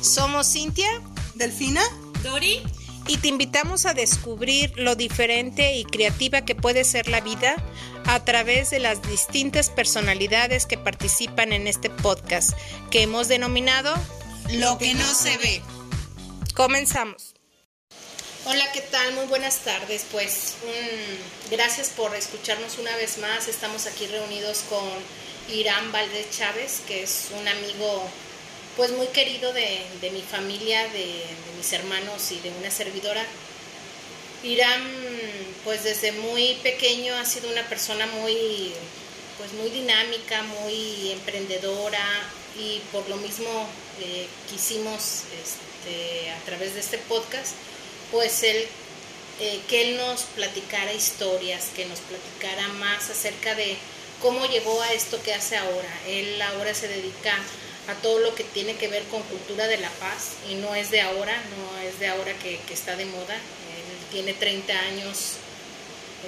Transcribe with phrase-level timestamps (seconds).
[0.00, 0.88] Somos Cintia,
[1.34, 1.82] Delfina,
[2.22, 2.62] Dori,
[3.06, 7.56] y te invitamos a descubrir lo diferente y creativa que puede ser la vida
[8.06, 12.52] a través de las distintas personalidades que participan en este podcast
[12.90, 13.94] que hemos denominado
[14.52, 15.62] Lo que no se ve.
[16.54, 17.34] Comenzamos.
[18.46, 19.14] Hola, ¿qué tal?
[19.14, 20.06] Muy buenas tardes.
[20.10, 23.48] Pues mm, gracias por escucharnos una vez más.
[23.48, 24.88] Estamos aquí reunidos con
[25.52, 28.08] Irán Valdés Chávez, que es un amigo
[28.76, 29.80] pues muy querido de,
[30.12, 33.24] mi familia, de, de mis hermanos y de una servidora.
[34.42, 34.82] Irán,
[35.64, 38.72] pues desde muy pequeño ha sido una persona muy,
[39.36, 42.04] pues muy dinámica, muy emprendedora
[42.58, 43.68] y por lo mismo
[44.00, 47.52] eh, quisimos este, a través de este podcast,
[48.10, 48.66] pues él,
[49.40, 53.76] eh, que él nos platicara historias, que nos platicara más acerca de
[54.20, 56.00] cómo llegó a esto que hace ahora.
[56.06, 57.34] Él ahora se dedica
[57.88, 60.90] a todo lo que tiene que ver con cultura de la paz y no es
[60.90, 63.34] de ahora, no es de ahora que, que está de moda.
[63.34, 65.36] Él tiene 30 años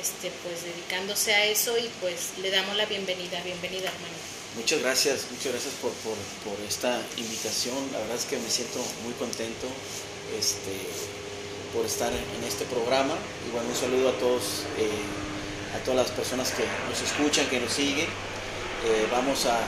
[0.01, 4.17] este, pues dedicándose a eso y pues le damos la bienvenida, bienvenida hermano.
[4.57, 7.77] Muchas gracias, muchas gracias por, por, por, esta invitación.
[7.93, 9.67] La verdad es que me siento muy contento
[10.39, 10.73] este,
[11.73, 13.15] por estar en este programa.
[13.49, 14.89] Y bueno, un saludo a todos, eh,
[15.75, 18.07] a todas las personas que nos escuchan, que nos siguen.
[18.07, 19.61] Eh, vamos a,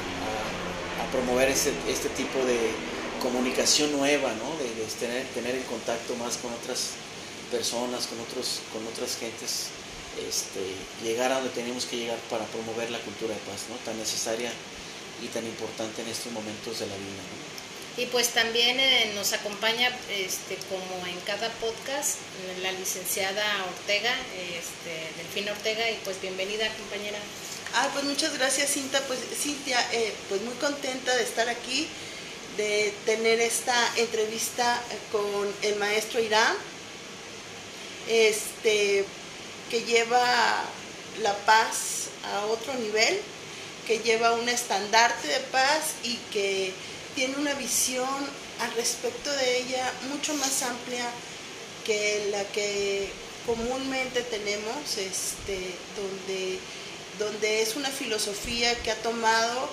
[1.13, 2.75] promover este, este, tipo de
[3.23, 4.51] comunicación nueva, ¿no?
[4.59, 4.67] de,
[4.99, 6.99] tener, tener el contacto más con otras
[7.53, 9.71] personas, con, otros, con otras gentes
[10.29, 13.77] este, llegar a donde tenemos que llegar para promover la cultura de paz, ¿no?
[13.85, 14.51] tan necesaria
[15.23, 17.23] y tan importante en estos momentos de la vida.
[17.97, 22.17] Y pues también eh, nos acompaña, este, como en cada podcast,
[22.61, 27.19] la licenciada Ortega, este, Delfina Ortega, y pues bienvenida compañera.
[27.75, 31.87] Ah, pues muchas gracias Cinta, pues Cintia, eh, pues muy contenta de estar aquí,
[32.57, 36.57] de tener esta entrevista con el maestro Irán.
[38.09, 39.05] Este,
[39.71, 40.65] que lleva
[41.23, 43.21] la paz a otro nivel,
[43.87, 46.73] que lleva un estandarte de paz y que
[47.15, 48.09] tiene una visión
[48.61, 51.07] al respecto de ella mucho más amplia
[51.85, 53.11] que la que
[53.47, 56.59] comúnmente tenemos, este, donde,
[57.19, 59.69] donde es una filosofía que ha tomado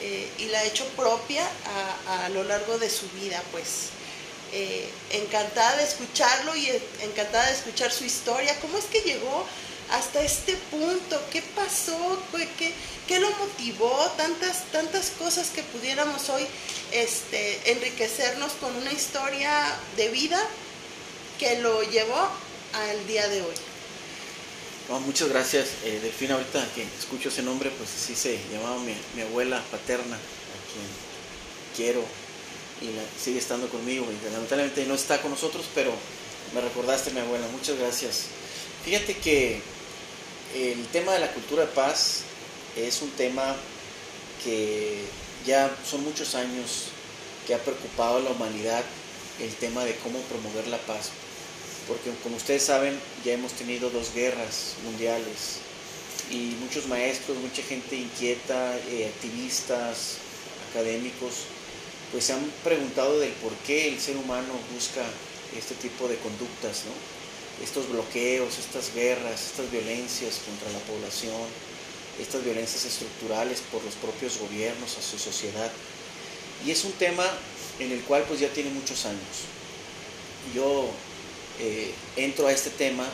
[0.00, 1.48] eh, y la ha hecho propia
[2.08, 3.90] a, lo largo de su vida, pues.
[4.54, 6.68] Eh, encantada de escucharlo y
[7.00, 8.54] encantada de escuchar su historia.
[8.60, 9.46] ¿Cómo es que llegó
[9.92, 11.20] hasta este punto?
[11.30, 12.18] ¿Qué pasó?
[12.58, 12.72] ¿Qué,
[13.06, 13.92] qué lo motivó?
[14.16, 16.46] Tantas, tantas cosas que pudiéramos hoy
[16.92, 19.50] este, enriquecernos con una historia
[19.96, 20.42] de vida
[21.38, 22.28] que lo llevó
[22.72, 23.54] al día de hoy.
[25.06, 26.34] Muchas gracias, eh, Delfina.
[26.34, 30.86] Ahorita que escucho ese nombre, pues sí se llamaba mi, mi abuela paterna, a quien
[31.76, 32.04] quiero
[32.82, 34.06] y sigue estando conmigo.
[34.10, 35.92] Y lamentablemente no está con nosotros, pero
[36.54, 37.46] me recordaste mi abuela.
[37.52, 38.24] Muchas gracias.
[38.84, 39.62] Fíjate que
[40.54, 42.22] el tema de la cultura de paz
[42.76, 43.56] es un tema
[44.44, 45.04] que
[45.46, 46.88] ya son muchos años
[47.46, 48.84] que ha preocupado a la humanidad
[49.40, 51.10] el tema de cómo promover la paz.
[51.88, 55.58] Porque como ustedes saben, ya hemos tenido dos guerras mundiales
[56.30, 60.18] y muchos maestros, mucha gente inquieta, eh, activistas,
[60.70, 61.46] académicos,
[62.12, 65.02] pues se han preguntado del por qué el ser humano busca
[65.56, 67.21] este tipo de conductas, ¿no?
[67.62, 71.46] Estos bloqueos, estas guerras, estas violencias contra la población,
[72.20, 75.70] estas violencias estructurales por los propios gobiernos a su sociedad.
[76.64, 77.26] Y es un tema
[77.78, 79.46] en el cual pues ya tiene muchos años.
[80.54, 80.88] Yo
[81.60, 83.06] eh, entro a este tema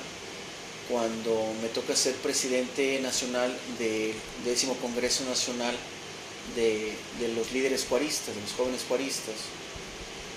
[0.88, 5.76] cuando me toca ser presidente nacional del décimo Congreso Nacional
[6.56, 9.34] de, de, los líderes cuaristas, de los jóvenes cuaristas.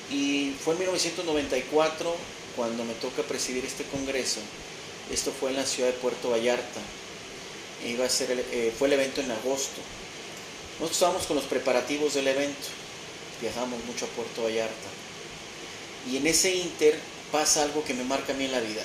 [0.10, 2.16] Y fue en 1994
[2.56, 4.40] cuando me toca presidir este congreso.
[5.12, 6.80] Esto fue en la ciudad de Puerto Vallarta.
[7.86, 9.82] Iba a ser eh, fue el evento en agosto.
[10.74, 12.68] Nosotros estábamos con los preparativos del evento.
[13.42, 14.90] Viajamos mucho a Puerto Vallarta.
[16.10, 16.98] Y en ese inter
[17.32, 18.84] pasa algo que me marca a mí en la vida.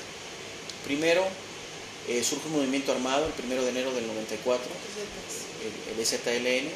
[0.85, 1.25] Primero,
[2.09, 4.65] eh, surge un movimiento armado el primero de enero del 94,
[5.95, 6.71] el, el ZLN.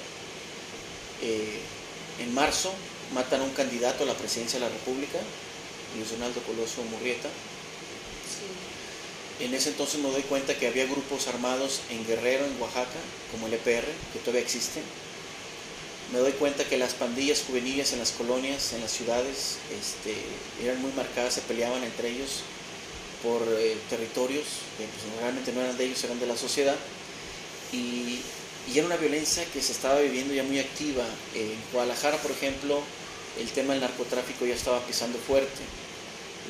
[1.22, 1.60] Eh,
[2.20, 2.72] en marzo
[3.14, 5.18] matan a un candidato a la presidencia de la República,
[5.96, 7.28] Luis Donaldo Coloso Murrieta.
[7.28, 9.44] Sí.
[9.44, 13.00] En ese entonces me doy cuenta que había grupos armados en Guerrero, en Oaxaca,
[13.30, 14.82] como el EPR, que todavía existen.
[16.12, 20.14] Me doy cuenta que las pandillas juveniles en las colonias, en las ciudades, este,
[20.62, 22.42] eran muy marcadas, se peleaban entre ellos
[23.22, 24.44] por eh, territorios
[24.76, 26.76] que pues, realmente no eran de ellos, eran de la sociedad.
[27.72, 28.20] Y
[28.72, 31.04] y era una violencia que se estaba viviendo ya muy activa.
[31.34, 32.82] En Guadalajara, por ejemplo,
[33.38, 35.62] el tema del narcotráfico ya estaba pisando fuerte,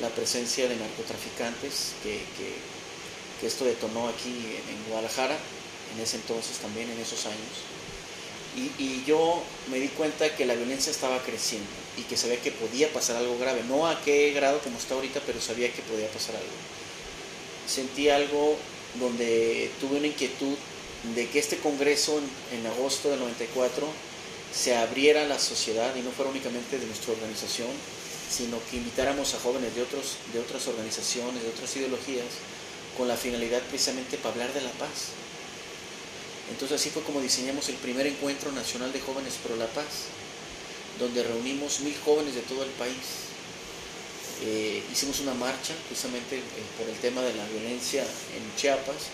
[0.01, 2.71] la presencia de narcotraficantes, que, que,
[3.45, 5.35] esto detonó aquí en Guadalajara,
[5.95, 7.65] en ese entonces también, en esos años.
[8.55, 9.41] Y, y, yo
[9.71, 11.67] me di cuenta que la violencia estaba creciendo
[11.97, 13.63] y que sabía que podía pasar algo grave.
[13.67, 16.51] No a qué grado como está ahorita, pero sabía que podía pasar algo.
[17.67, 18.57] Sentí algo
[18.99, 20.55] donde tuve una inquietud
[21.15, 22.19] de que este Congreso
[22.51, 23.87] en, agosto del 94
[24.53, 27.69] se abriera la sociedad y no fuera únicamente de nuestra organización,
[28.29, 32.25] sino que invitáramos a jóvenes de, otros, de otras organizaciones, de otras ideologías,
[32.97, 35.15] con la finalidad precisamente para hablar de la paz.
[36.51, 40.11] Entonces así fue como diseñamos el primer encuentro nacional de jóvenes pro la paz,
[40.99, 43.31] donde reunimos mil jóvenes de todo el país.
[44.43, 46.41] Eh, hicimos una marcha precisamente eh,
[46.77, 49.07] por el tema de la violencia en Chiapas,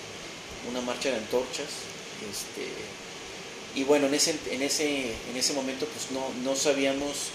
[0.69, 1.69] una marcha de antorchas.
[2.25, 2.71] Este,
[3.77, 7.29] y bueno, en ese, en ese, en ese momento pues no, no sabíamos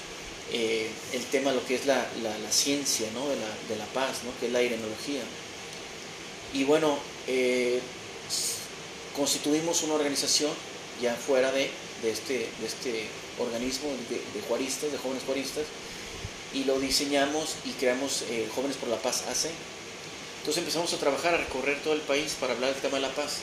[0.53, 3.29] eh, el tema, lo que es la, la, ciencia ¿no?
[3.29, 4.33] de, la, de, la, paz, ¿no?
[4.41, 5.23] que es la irenología.
[6.53, 6.99] Y bueno,
[7.29, 7.81] eh,
[9.15, 10.51] constituimos una organización
[11.01, 11.71] ya fuera de,
[12.03, 13.07] de, este, de este
[13.39, 15.65] organismo de, juaristas, de jóvenes juaristas,
[16.53, 19.49] y lo diseñamos y creamos eh, Jóvenes por la Paz AC,
[20.41, 23.15] entonces empezamos a trabajar, a recorrer todo el país para hablar del tema de la
[23.15, 23.39] paz.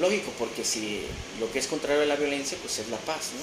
[0.00, 1.02] Lógico, porque si
[1.38, 3.42] lo que es contrario a la violencia, pues es la paz, ¿no?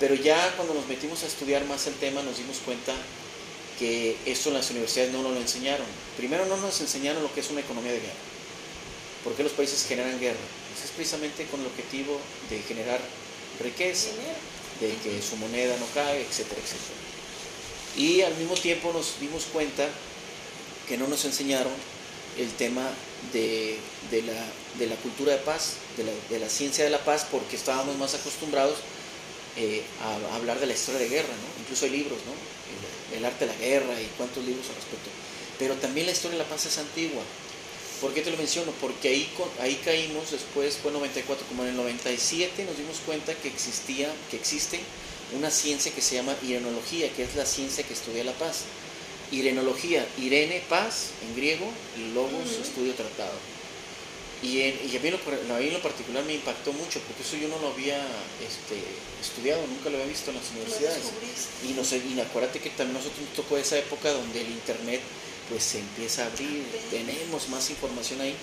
[0.00, 2.92] Pero ya cuando nos metimos a estudiar más el tema, nos dimos cuenta
[3.78, 5.86] que esto en las universidades no nos lo enseñaron.
[6.16, 8.12] Primero no nos enseñaron lo que es una economía de guerra.
[9.22, 10.38] ¿Por qué los países generan guerra?
[10.72, 12.18] Pues es precisamente con el objetivo
[12.50, 13.00] de generar
[13.62, 14.10] riqueza,
[14.80, 16.98] de que su moneda no caiga, etcétera, etcétera.
[17.96, 19.88] Y al mismo tiempo nos dimos cuenta
[20.88, 21.72] que no nos enseñaron
[22.36, 22.88] el tema
[23.32, 23.78] de,
[24.86, 28.78] la, cultura de paz, de la, ciencia de la paz, porque estábamos más acostumbrados
[29.56, 31.62] eh, a, hablar de la historia de guerra, ¿no?
[31.62, 33.16] incluso hay libros, ¿no?
[33.16, 35.10] el, arte de la guerra y cuántos libros al respecto.
[35.58, 37.22] Pero también la historia de la paz es antigua.
[38.00, 38.70] ¿Por qué te lo menciono?
[38.80, 39.28] Porque ahí,
[39.60, 44.36] ahí caímos después, fue 94, como en el 97 nos dimos cuenta que existía, que
[44.36, 44.78] existe
[45.36, 48.64] una ciencia que se llama iranología, que es la ciencia que estudia la paz.
[49.30, 51.66] Irenología, Irene, paz en griego,
[51.96, 53.38] y Logos, estudio tratado.
[54.40, 57.98] Y, a, mí en lo, particular me impactó mucho, porque eso yo no lo había
[58.38, 58.78] este,
[59.20, 61.02] estudiado, nunca lo había visto en las universidades.
[61.68, 65.00] Y, no sé, y acuérdate que también nosotros nos tocó esa época donde el Internet
[65.48, 68.34] pues se empieza a abrir, tenemos más información ahí.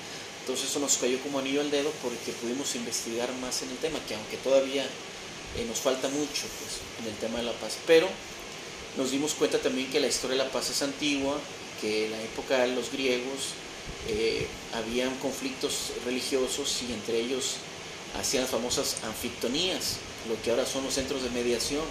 [0.42, 4.00] Entonces eso nos cayó como anillo al dedo porque pudimos investigar más en el tema,
[4.08, 7.78] que aunque todavía eh, nos falta mucho pues, en el tema de la paz.
[7.88, 8.10] Pero
[8.98, 11.38] nos dimos cuenta también que la historia de la paz es antigua,
[11.82, 13.54] que en la época de los griegos
[14.08, 17.58] eh, habían conflictos religiosos y entre ellos
[18.20, 19.98] hacían las famosas anfictonías,
[20.30, 21.84] lo que ahora son los centros de mediación.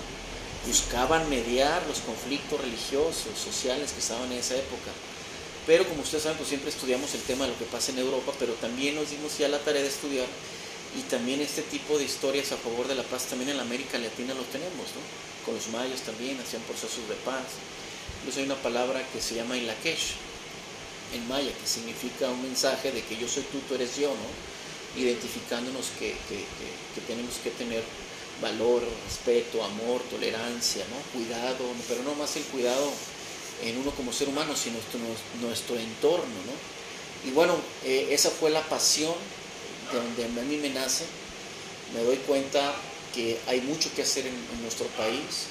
[0.67, 4.91] Buscaban mediar los conflictos religiosos, sociales que estaban en esa época.
[5.67, 8.33] Pero como ustedes saben, pues siempre estudiamos el tema de lo que pasa en Europa,
[8.39, 10.27] pero también nos dimos ya la tarea de estudiar
[10.97, 13.99] y también este tipo de historias a favor de la paz también en la América
[13.99, 15.34] Latina lo tenemos, ¿no?
[15.45, 17.45] Con los mayos también hacían procesos de paz.
[18.21, 20.17] Incluso hay una palabra que se llama Ilakesh,
[21.15, 25.01] en maya, que significa un mensaje de que yo soy tú, tú eres yo, ¿no?
[25.01, 26.17] Identificándonos que,
[27.07, 27.83] tenemos que tener
[28.41, 30.97] valor, respeto, amor, tolerancia, ¿no?
[31.19, 31.59] Cuidado,
[31.89, 32.91] pero no más el cuidado
[33.63, 35.01] en uno como ser humano, sino nuestro,
[35.41, 37.29] nuestro entorno, ¿no?
[37.29, 39.15] Y bueno, eh, esa fue la pasión
[39.93, 41.05] de donde a mí me nace,
[41.95, 42.75] me doy cuenta
[43.15, 45.47] que hay mucho que hacer en, nuestro país.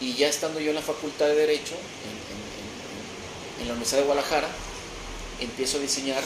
[0.00, 1.74] Y ya estando yo en la Facultad de Derecho,
[3.60, 4.48] en, la Universidad de Guadalajara,
[5.40, 6.22] empiezo a diseñar,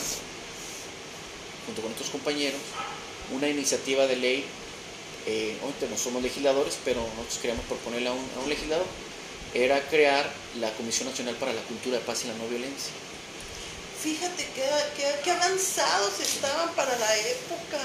[1.64, 2.60] junto con otros compañeros,
[3.32, 4.44] una iniciativa de ley,
[5.26, 5.56] eh,
[5.88, 8.86] no somos legisladores, pero nosotros queríamos proponerle a un, legislador,
[9.54, 12.92] era crear la Comisión Nacional para la Cultura de Paz y la No Violencia.
[14.02, 17.78] Fíjate qué, avanzados estaban para la época.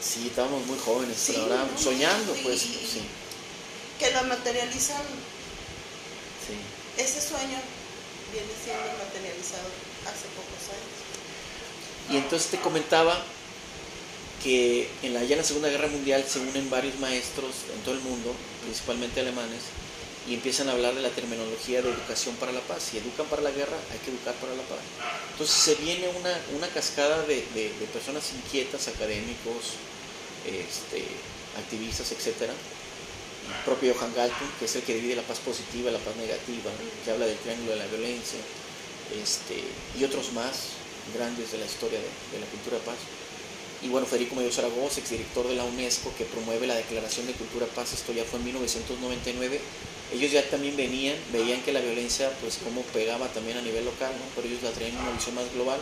[0.00, 2.60] Sí, estábamos muy jóvenes, pero ahora soñando, pues.
[2.60, 3.02] sí.
[3.98, 5.02] Que lo materializan.
[6.46, 7.02] Sí.
[7.02, 7.58] Ese sueño
[8.32, 9.68] viene siendo materializado
[10.06, 10.98] hace pocos años.
[12.10, 13.20] Y entonces te comentaba
[14.42, 17.94] que en la, ya en la Segunda Guerra Mundial se unen varios maestros en todo
[17.94, 19.62] el mundo, principalmente alemanes,
[20.28, 22.90] y empiezan a hablar de la terminología de educación para la paz.
[22.90, 24.78] Si educan para la guerra, hay que educar para la paz.
[25.32, 27.40] Entonces se viene una, cascada de,
[27.92, 29.80] personas inquietas, académicos,
[30.44, 31.02] este,
[31.56, 32.52] activistas, etc.
[32.52, 36.70] El propio Johann Galtung, que es el que divide la paz positiva la paz negativa,
[37.04, 38.40] que habla del triángulo de la violencia,
[39.16, 39.64] este,
[39.98, 40.76] y otros más
[41.16, 43.00] grandes de la historia de, la cultura de paz.
[43.80, 47.64] y bueno, Federico Medio Zaragoza, exdirector de la UNESCO, que promueve la Declaración de Cultura
[47.64, 49.60] Paz, esto ya fue en 1999,
[50.12, 54.12] ellos ya también venían, veían que la violencia, pues cómo pegaba también a nivel local,
[54.34, 55.80] pero ellos la traían en una visión más global,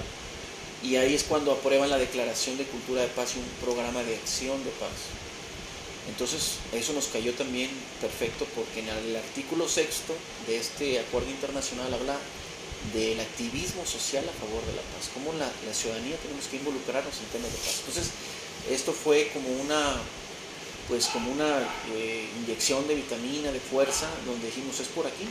[0.82, 4.14] y ahí es cuando aprueban la Declaración de Cultura de Paz y un programa de
[4.14, 5.10] acción de paz.
[6.08, 10.14] Entonces, eso nos cayó también perfecto porque en el artículo sexto
[10.46, 12.16] de este acuerdo internacional habla
[12.94, 17.26] del activismo social a favor de la paz, cómo la, ciudadanía tenemos que involucrarnos en
[17.34, 17.82] temas de paz.
[17.82, 18.12] Entonces,
[18.70, 19.98] esto fue como una,
[20.88, 21.58] pues como una
[21.94, 25.26] eh, inyección de vitamina, de fuerza, donde dijimos, es por aquí.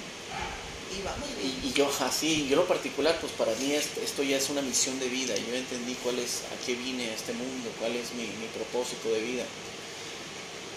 [0.95, 1.27] Y, vamos
[1.63, 5.09] y, yo así, yo lo particular, pues para mí esto ya es una misión de
[5.09, 9.09] vida, yo entendí cuál es, a qué vine a este mundo, cuál es mi, propósito
[9.09, 9.43] de vida.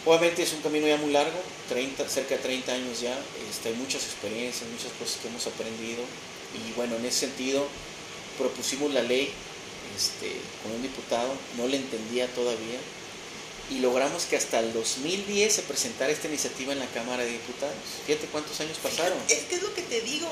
[0.06, 3.16] Obviamente es un camino ya muy largo, 30, cerca de 30 años ya,
[3.50, 6.02] este, hay muchas experiencias, muchas cosas que hemos aprendido,
[6.54, 7.66] y bueno, en ese sentido
[8.38, 9.30] propusimos la ley
[9.96, 10.32] este,
[10.62, 12.78] con un diputado, no le entendía todavía,
[13.70, 17.74] y logramos que hasta el 2010 se presentara esta iniciativa en la Cámara de Diputados.
[18.06, 19.18] Fíjate cuántos años pasaron.
[19.28, 20.28] Es que es lo que te digo,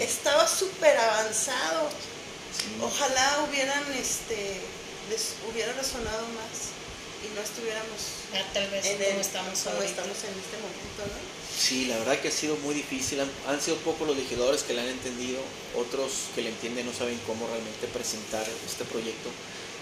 [0.00, 1.88] estaba súper avanzado.
[2.82, 4.60] Ojalá hubieran, este,
[5.10, 6.74] les hubiera resonado más
[7.24, 8.00] y no estuviéramos
[8.34, 11.34] ah, tal vez en como, estamos, como estamos en este momento, ¿no?
[11.56, 13.20] Sí, la verdad que ha sido muy difícil.
[13.46, 15.40] Han, sido pocos los legisladores que le han entendido,
[15.76, 19.30] otros que le entienden no saben cómo realmente presentar este proyecto.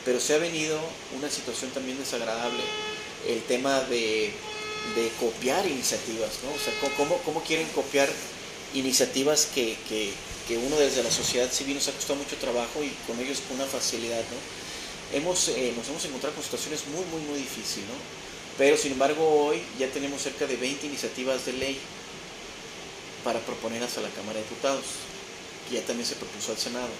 [0.04, 0.78] Pero se ha venido
[1.16, 2.62] una situación también desagradable,
[3.28, 4.32] el tema de,
[4.94, 6.50] de copiar iniciativas, ¿no?
[6.50, 8.08] O sea, ¿cómo, cómo quieren copiar
[8.74, 10.12] iniciativas que, que,
[10.48, 13.64] que, uno desde la sociedad civil nos ha costado mucho trabajo y con ellos una
[13.64, 15.16] facilidad, ¿no?
[15.16, 17.94] Hemos, eh, nos hemos encontrado con situaciones muy, muy, muy difíciles, ¿no?
[18.58, 21.78] Pero sin embargo hoy ya tenemos cerca de 20 iniciativas de ley
[23.24, 24.84] para proponerlas a la Cámara de Diputados,
[25.68, 26.90] que ya también se propuso al Senado.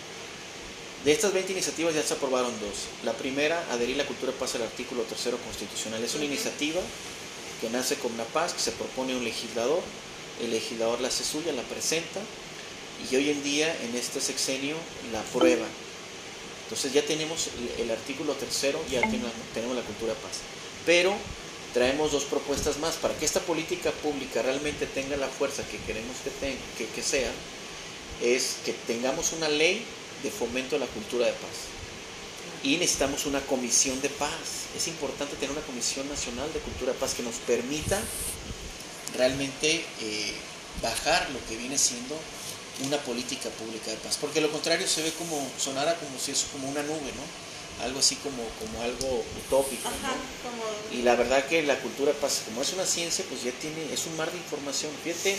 [1.04, 2.87] De estas 20 iniciativas ya se aprobaron dos.
[3.04, 6.02] La primera, adherir la cultura paz al artículo tercero constitucional.
[6.02, 6.80] Es una iniciativa
[7.61, 9.82] que nace con una paz, que se propone un legislador,
[10.42, 12.21] el legislador la hace suya, la presenta,
[13.11, 14.76] y hoy en día en este sexenio
[15.12, 15.66] la aprueba.
[16.64, 20.38] Entonces ya tenemos el, artículo tercero, ya tenemos, la cultura paz.
[20.87, 21.14] Pero
[21.75, 22.94] traemos dos propuestas más.
[22.94, 26.59] Para que esta política pública realmente tenga la fuerza que queremos que, tenga,
[26.94, 27.30] que, sea,
[28.23, 29.85] es que tengamos una ley
[30.22, 31.70] de fomento a la cultura de paz.
[32.62, 34.70] Y necesitamos una comisión de paz.
[34.76, 38.00] Es importante tener una comisión nacional de cultura de paz que nos permita
[39.16, 40.32] realmente eh,
[40.80, 42.16] bajar lo que viene siendo
[42.86, 44.16] una política pública de paz.
[44.20, 47.52] Porque lo contrario se ve como, sonara como si eso como una nube, ¿no?
[47.82, 49.88] algo así como, como algo utópico.
[50.92, 54.06] Y la verdad que la cultura pasa, como es una ciencia, pues ya tiene, es
[54.06, 54.92] un mar de información.
[55.02, 55.36] Fíjate,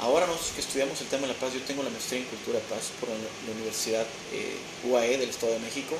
[0.00, 2.58] ahora nosotros que estudiamos el tema de la paz, yo tengo la maestría en cultura
[2.68, 5.96] paz por la Universidad eh, UAE del Estado de México,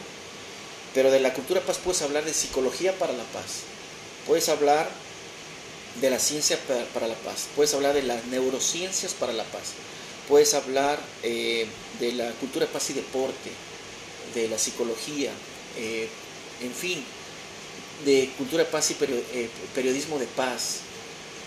[0.95, 3.63] pero de la cultura paz puedes hablar de psicología para la paz,
[4.27, 4.89] puedes hablar
[6.01, 6.59] de la ciencia
[6.95, 9.73] para, la paz, puedes hablar de las neurociencias para la paz,
[10.29, 11.67] puedes hablar eh,
[11.99, 13.51] de la cultura paz y deporte,
[14.35, 15.31] de la psicología,
[15.77, 16.09] eh,
[16.63, 17.05] en fin,
[18.05, 20.81] de cultura de paz y eh, periodismo de paz,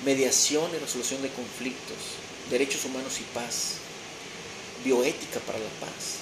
[0.06, 1.98] mediación y resolución de conflictos,
[2.50, 3.76] derechos humanos y paz,
[4.84, 6.22] bioética para la paz.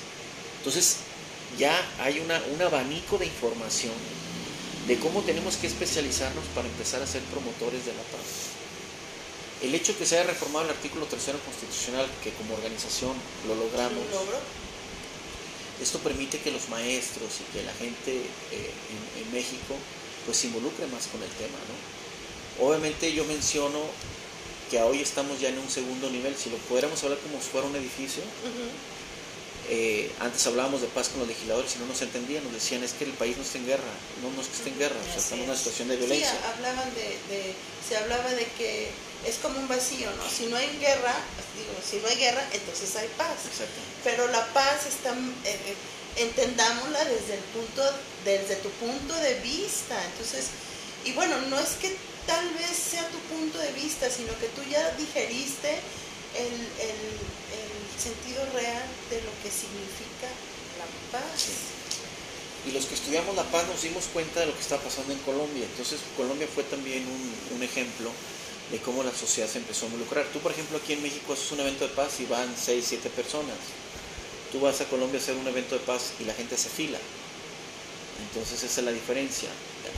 [0.60, 0.98] Entonces,
[1.58, 3.94] ya hay una, un abanico de información
[4.88, 8.52] de cómo tenemos que especializarnos para empezar a ser promotores de la paz.
[9.62, 13.14] El hecho que se haya reformado el artículo tercero constitucional, que como organización
[13.48, 14.04] lo logramos,
[15.82, 18.14] esto permite que los maestros y que la gente
[18.52, 18.72] eh,
[19.18, 19.76] en, México
[20.26, 22.68] pues se involucre más con el tema, ¿no?
[22.68, 23.80] Obviamente yo menciono
[24.72, 27.68] que hoy estamos ya en un segundo nivel, si lo pudiéramos hablar como si fuera
[27.68, 28.24] un edificio,
[29.70, 32.94] eh, antes hablábamos de paz con los legisladores y no nos entendían, nos decían es
[32.94, 33.92] que el país no está en guerra,
[34.24, 36.32] no, no es que esté en guerra, o sea, estamos en una situación de violencia.
[36.32, 37.54] Sí, hablaban de,
[37.88, 38.88] se hablaba de que
[39.28, 40.24] es como un vacío, ¿no?
[40.30, 41.16] Si no hay guerra,
[41.60, 43.52] digo, si no hay guerra, entonces hay paz.
[44.06, 45.76] Pero la paz está, eh, eh,
[46.16, 47.84] entendámosla desde el punto,
[48.24, 50.02] desde tu punto de vista.
[50.12, 50.48] Entonces,
[51.04, 54.62] y bueno, no es que tal vez sea tu punto de vista, sino que tú
[54.70, 55.80] ya digeriste
[56.36, 57.32] el, el,
[58.02, 60.26] sentido real de lo que significa
[60.82, 61.70] la paz.
[62.66, 65.20] Y los que estudiamos la paz nos dimos cuenta de lo que está pasando en
[65.20, 65.66] Colombia.
[65.66, 68.10] Entonces Colombia fue también un, un ejemplo
[68.72, 70.26] de cómo la sociedad se empezó a involucrar.
[70.34, 73.10] Tú, por ejemplo, aquí en México haces un evento de paz y van 6, 7
[73.10, 73.58] personas.
[74.52, 76.98] Tú vas a Colombia a hacer un evento de paz y la gente se fila.
[78.30, 79.50] Entonces esa es la diferencia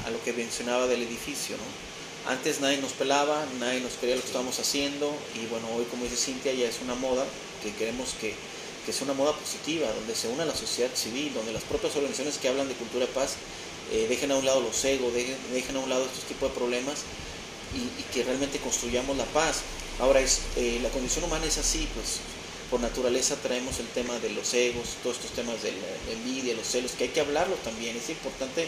[0.05, 1.55] a lo que mencionaba del edificio.
[1.55, 1.92] ¿no?
[2.25, 6.05] Antes nadie nos pelaba, nadie nos quería lo que estábamos haciendo y bueno, hoy como
[6.05, 7.25] dice Cintia ya es una moda
[7.61, 8.33] que queremos que,
[8.85, 12.37] que sea una moda positiva, donde se una la sociedad civil, donde las propias organizaciones
[12.37, 13.35] que hablan de cultura de paz
[13.91, 17.03] eh, dejen a un lado los egos, dejen, a un lado estos tipos de problemas
[17.75, 19.61] y, que realmente construyamos la paz.
[19.99, 22.19] Ahora, es, eh, la condición humana es así, pues
[22.71, 26.67] por naturaleza traemos el tema de los egos, todos estos temas de la envidia, los
[26.67, 28.67] celos, que hay que hablarlo también, es importante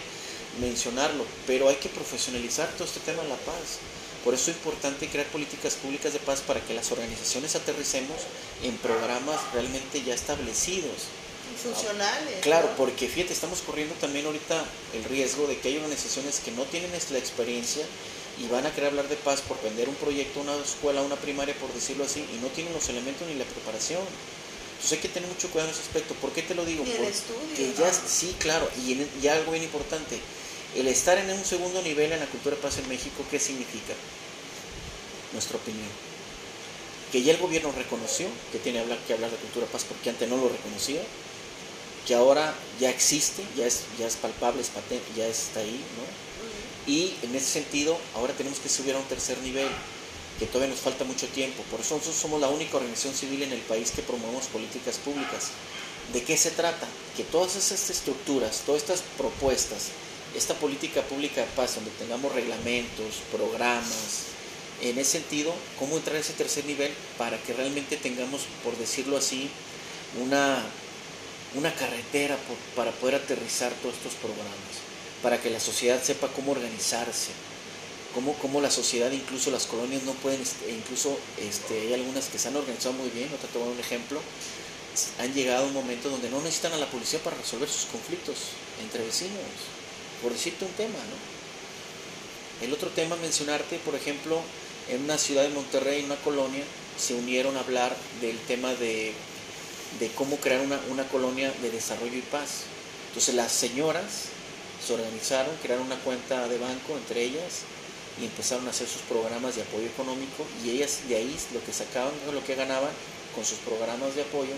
[0.59, 3.79] mencionarlo, pero hay que profesionalizar todo este tema de la paz.
[4.23, 8.17] Por eso es importante crear políticas públicas de paz para que las organizaciones aterricemos
[8.63, 11.13] en programas realmente ya establecidos.
[11.61, 12.41] Funcionales.
[12.41, 16.63] Claro, porque fíjate, estamos corriendo también ahorita el riesgo de que hay organizaciones que no
[16.63, 17.85] tienen la experiencia
[18.41, 21.53] y van a querer hablar de paz por vender un proyecto, una escuela, una primaria,
[21.55, 24.01] por decirlo así, y no tienen los elementos ni la preparación.
[24.73, 26.15] Entonces hay que tener mucho cuidado en ese aspecto.
[26.15, 26.83] ¿Por qué te lo digo?
[26.83, 30.19] Porque ya, sí, claro, y ya algo bien importante
[30.75, 33.93] el estar en un segundo nivel en la cultura de paz en México, ¿qué significa?
[35.31, 35.87] Nuestra opinión.
[37.11, 40.27] Que ya el gobierno reconoció que tiene que hablar de cultura de paz porque antes
[40.27, 41.01] no lo reconocía,
[42.05, 46.91] que ahora ya existe, ya es, ya es palpable, es patente, ya está ahí, ¿no?
[46.91, 49.69] Y en ese sentido, ahora tenemos que subir a un tercer nivel,
[50.37, 51.63] que todavía nos falta mucho tiempo.
[51.71, 55.51] Por eso nosotros somos la única organización civil en el país que promovemos políticas públicas.
[56.13, 56.87] ¿De qué se trata?
[57.15, 59.89] Que todas esas estructuras, todas estas propuestas,
[60.35, 64.35] esta política pública de paz, donde tengamos reglamentos, programas,
[64.81, 69.17] en ese sentido, cómo entrar a ese tercer nivel para que realmente tengamos, por decirlo
[69.17, 69.49] así,
[70.21, 70.61] una,
[71.55, 72.37] una carretera
[72.75, 74.83] para poder aterrizar todos estos programas,
[75.23, 77.31] para que la sociedad sepa cómo organizarse,
[78.13, 82.39] cómo, cómo la sociedad, incluso las colonias no pueden, este, incluso este, hay algunas que
[82.39, 84.19] se han organizado muy bien, otra dar un ejemplo,
[85.19, 88.35] han llegado a un momento donde no necesitan a la policía para resolver sus conflictos
[88.81, 89.74] entre vecinos
[90.25, 92.65] por decirte un tema, ¿no?
[92.65, 94.41] El otro tema mencionarte, por ejemplo,
[94.89, 96.63] en una ciudad de Monterrey, en una colonia,
[96.97, 99.13] se unieron a hablar del tema de,
[100.15, 102.63] cómo crear una, una, colonia de desarrollo y paz.
[103.09, 104.33] Entonces las señoras
[104.83, 107.61] se organizaron, crearon una cuenta de banco entre ellas
[108.19, 111.71] y empezaron a hacer sus programas de apoyo económico y ellas de ahí lo que
[111.71, 112.89] sacaban, lo que ganaban
[113.35, 114.55] con sus programas de apoyo,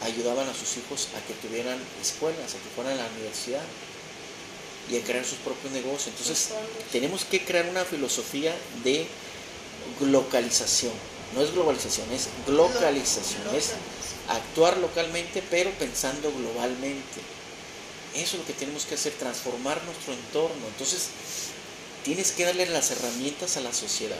[0.00, 3.60] ayudaban a sus hijos a que tuvieran escuelas, a que fueran a la universidad
[4.90, 6.08] y a crear sus propios negocios.
[6.08, 6.50] Entonces,
[6.90, 9.06] tenemos que crear una filosofía de
[10.00, 10.92] localización.
[11.34, 13.54] No es globalización, es localización.
[13.54, 13.70] Es
[14.28, 17.20] actuar localmente, pero pensando globalmente.
[18.14, 20.66] Eso es lo que tenemos que hacer, transformar nuestro entorno.
[20.66, 21.10] Entonces,
[22.04, 24.18] tienes que darle las herramientas a la sociedad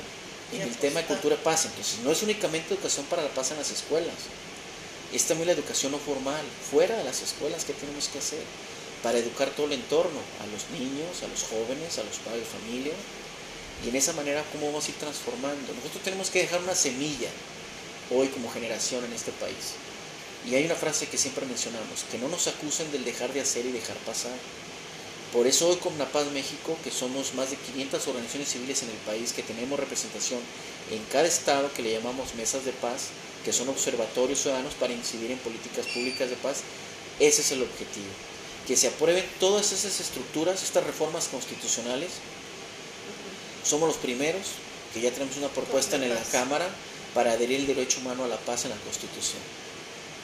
[0.52, 1.66] en el tema de cultura paz.
[1.66, 4.14] Entonces, no es únicamente educación para la paz en las escuelas,
[5.12, 8.42] es también la educación no formal, fuera de las escuelas que tenemos que hacer
[9.02, 12.58] para educar todo el entorno, a los niños, a los jóvenes, a los padres de
[12.58, 12.92] familia,
[13.84, 15.72] y en esa manera cómo vamos a ir transformando.
[15.72, 17.30] Nosotros tenemos que dejar una semilla
[18.10, 19.72] hoy como generación en este país.
[20.48, 23.64] Y hay una frase que siempre mencionamos, que no nos acusen del dejar de hacer
[23.64, 24.36] y dejar pasar.
[25.32, 28.90] Por eso hoy con La Paz México, que somos más de 500 organizaciones civiles en
[28.90, 30.40] el país, que tenemos representación
[30.90, 33.08] en cada estado que le llamamos mesas de paz,
[33.44, 36.62] que son observatorios ciudadanos para incidir en políticas públicas de paz,
[37.20, 38.29] ese es el objetivo
[38.70, 42.10] que se aprueben todas esas estructuras, estas reformas constitucionales.
[43.64, 44.42] Somos los primeros
[44.94, 46.68] que ya tenemos una propuesta en la Cámara
[47.12, 49.42] para adherir el derecho humano a la paz en la Constitución.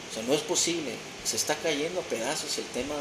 [0.09, 0.93] O sea, no es posible,
[1.25, 2.95] se está cayendo a pedazos el tema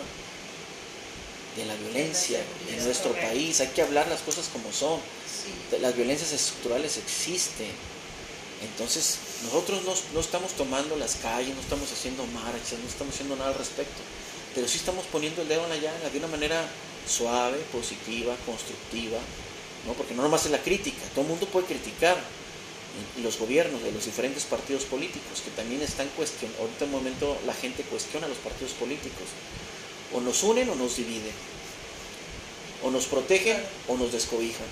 [1.57, 2.41] de la violencia
[2.75, 3.61] en nuestro país.
[3.61, 4.99] Hay que hablar las cosas como son.
[5.79, 7.69] Las violencias estructurales existen.
[8.63, 13.35] Entonces, nosotros no, no, estamos tomando las calles, no estamos haciendo marchas, no estamos haciendo
[13.35, 14.01] nada al respecto
[14.55, 16.65] pero sí estamos poniendo el dedo en la llaga de una manera
[17.05, 19.19] suave, positiva, constructiva,
[19.85, 19.93] ¿no?
[19.93, 22.17] porque no nomás es la crítica, todo el mundo puede criticar
[23.21, 27.37] los gobiernos de los diferentes partidos políticos, que también están cuestionando, ahorita en un momento
[27.45, 29.27] la gente cuestiona a los partidos políticos,
[30.13, 31.33] o nos unen o nos dividen,
[32.83, 34.67] o nos protegen o nos descobijan.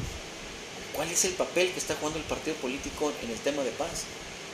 [0.93, 4.06] ¿Cuál es el papel que está jugando el partido político en el tema de paz?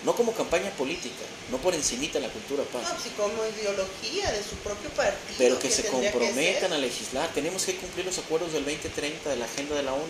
[0.06, 2.84] No como campaña política, no por encimita la cultura paz.
[2.84, 5.36] No, sí como ideología de su propio partido.
[5.38, 7.32] Pero que, se comprometan a legislar.
[7.34, 10.04] Tenemos que cumplir los acuerdos del 2030 de la agenda de la ONU.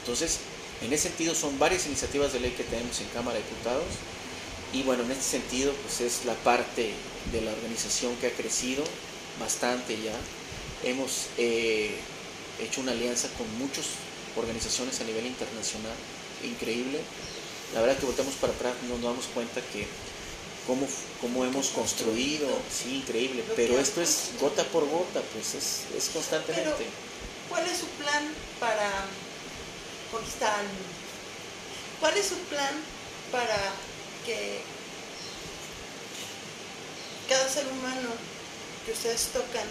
[0.00, 0.38] Entonces,
[0.82, 3.84] en ese sentido son varias iniciativas de ley que tenemos en Cámara de Diputados.
[4.72, 6.92] Y bueno, en este sentido, pues es la parte
[7.32, 8.84] de la organización que ha crecido
[9.40, 10.14] bastante ya.
[10.88, 11.96] Hemos eh,
[12.60, 13.86] hecho una alianza con muchas
[14.36, 15.94] organizaciones a nivel internacional,
[16.44, 17.00] increíble
[17.72, 19.86] la verdad que voltamos para atrás nos damos cuenta que
[20.66, 20.86] cómo,
[21.20, 26.86] cómo hemos construido, sí, increíble, pero esto es gota por gota, pues es, es constantemente.
[27.48, 28.24] ¿Cuál es su plan
[28.58, 28.90] para
[30.10, 30.64] conquistar
[32.00, 32.74] ¿Cuál es su plan
[33.32, 33.56] para
[34.26, 34.60] que
[37.28, 38.10] cada ser humano
[38.84, 39.66] que ustedes tocan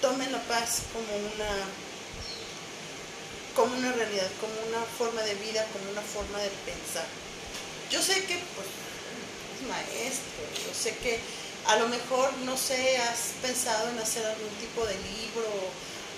[0.00, 1.85] tomen la paz como una
[3.56, 7.06] como una realidad, como una forma de vida, como una forma de pensar.
[7.90, 8.68] Yo sé que pues,
[9.56, 11.18] es maestro, yo sé que
[11.66, 15.48] a lo mejor, no sé, has pensado en hacer algún tipo de libro,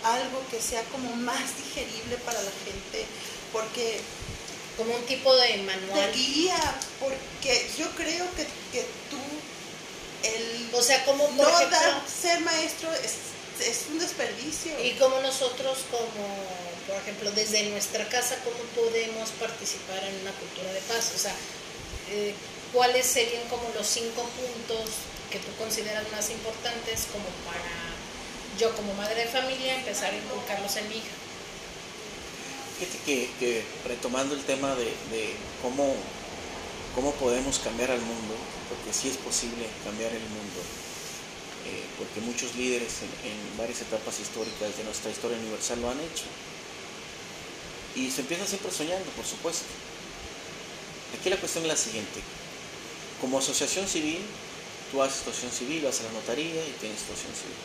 [0.03, 3.07] algo que sea como más digerible para la gente,
[3.53, 4.01] porque...
[4.77, 6.13] Como un tipo de manual.
[6.13, 9.19] De guía, porque yo creo que, que tú,
[10.23, 10.71] el...
[10.73, 11.29] O sea, como...
[11.33, 13.15] no dar, ser maestro es,
[13.67, 14.73] es un desperdicio.
[14.85, 20.73] Y como nosotros, como por ejemplo, desde nuestra casa, ¿cómo podemos participar en una cultura
[20.73, 21.13] de paz?
[21.15, 21.37] O sea,
[22.11, 22.33] eh,
[22.73, 27.93] ¿cuáles serían como los cinco puntos que tú consideras más importantes como para
[28.59, 31.15] yo como madre de familia empezar a inculcarlos en mi hija?
[32.81, 34.89] Fíjate que, retomando el tema de,
[35.61, 35.93] cómo,
[36.95, 38.35] cómo podemos cambiar al mundo,
[38.71, 40.61] porque sí es posible cambiar el mundo,
[41.69, 46.25] eh, porque muchos líderes en, varias etapas históricas de nuestra historia universal lo han hecho.
[47.99, 49.67] Y se empieza siempre soñando, por supuesto.
[51.19, 52.21] Aquí la cuestión es la siguiente.
[53.21, 54.23] Como asociación civil,
[54.93, 57.59] tú haces situación civil, vas a la notaría y tienes situación civil.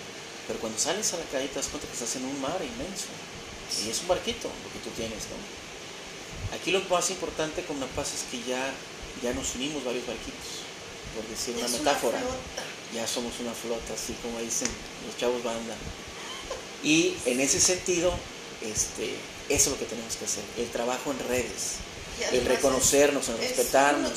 [0.47, 3.13] Pero cuando sales a la calle te das cuenta que estás en un mar inmenso.
[3.85, 5.37] Y es un barquito lo que tú tienes, ¿no?
[6.57, 8.73] Aquí lo más importante con una paz es que ya,
[9.21, 10.65] ya nos unimos varios barquitos,
[11.15, 12.19] por decir una metáfora.
[12.93, 14.69] ya somos una flota, así como dicen
[15.05, 15.75] los chavos banda.
[16.83, 18.13] Y en ese sentido,
[18.61, 19.15] este,
[19.49, 21.75] eso es lo que tenemos que hacer, el trabajo en redes,
[22.31, 24.11] el reconocernos, el respetarnos.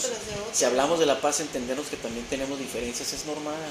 [0.53, 3.71] Si hablamos de la paz, entendernos que también tenemos diferencias es normal,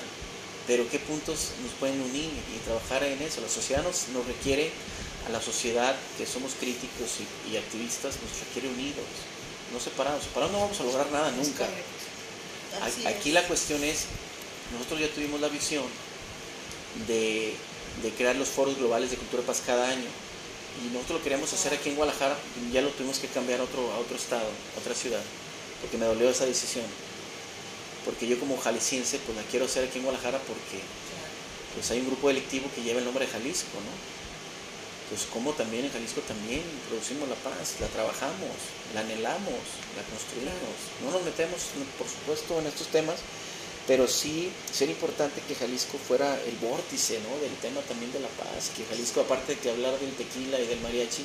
[0.67, 3.41] pero qué puntos nos pueden unir y trabajar en eso.
[3.41, 4.71] La sociedad nos, nos requiere,
[5.27, 7.17] a la sociedad que somos críticos
[7.49, 9.05] y, activistas, nos requiere unidos,
[9.73, 10.23] no separados.
[10.23, 11.67] Separados no vamos a lograr nada nunca.
[13.07, 14.05] Aquí la cuestión es,
[14.73, 15.85] nosotros ya tuvimos la visión
[17.07, 17.55] de,
[18.03, 20.24] de crear los foros globales de cultura paz cada año
[20.83, 22.37] y nosotros lo queríamos hacer aquí en Guadalajara,
[22.71, 25.21] ya lo tuvimos que cambiar a otro, a otro estado, a otra ciudad,
[25.81, 26.85] porque me dolió esa decisión.
[28.03, 30.83] Porque yo como jalisciense, pues la quiero hacer aquí en Guadalajara porque
[31.73, 33.91] pues hay un grupo delictivo que lleva el nombre de Jalisco, ¿no?
[35.09, 38.57] Pues como también en Jalisco también producimos la paz, la trabajamos,
[38.93, 40.77] la anhelamos, la construimos.
[41.03, 43.19] No nos metemos, por supuesto, en estos temas,
[43.87, 47.37] pero sí sería importante que Jalisco fuera el vórtice ¿no?
[47.41, 50.65] del tema también de la paz, que Jalisco aparte de que hablar del tequila y
[50.65, 51.23] del mariachi,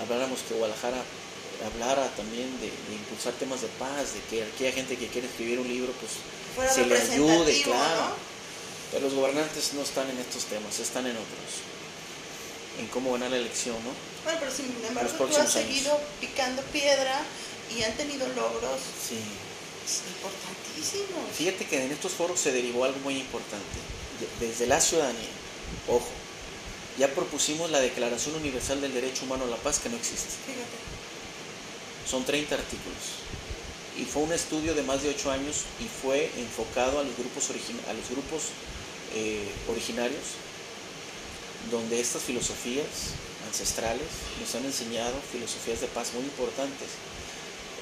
[0.00, 1.02] habláramos que Guadalajara
[1.64, 5.68] hablara también de, impulsar temas de paz, de que aquella gente que quiere escribir un
[5.68, 8.16] libro pues se le ayude, claro.
[8.90, 11.62] Pero los gobernantes no están en estos temas, están en otros,
[12.80, 13.90] en cómo ganar la elección, ¿no?
[14.24, 17.22] Bueno, pero sin embargo tú has seguido picando piedra
[17.74, 18.80] y han tenido logros.
[19.08, 19.18] Sí
[19.84, 21.20] importantísimo.
[21.32, 23.78] Fíjate que en estos foros se derivó algo muy importante.
[24.40, 25.34] Desde la ciudadanía,
[25.88, 26.08] ojo,
[26.98, 30.30] ya propusimos la Declaración Universal del Derecho Humano a la Paz que no existe.
[30.46, 30.78] Fíjate.
[32.08, 33.24] Son 30 artículos.
[33.98, 37.50] Y fue un estudio de más de 8 años y fue enfocado a los grupos,
[37.50, 38.42] a los grupos
[39.14, 40.38] eh, originarios,
[41.70, 43.14] donde estas filosofías
[43.46, 44.08] ancestrales
[44.40, 46.88] nos han enseñado filosofías de paz muy importantes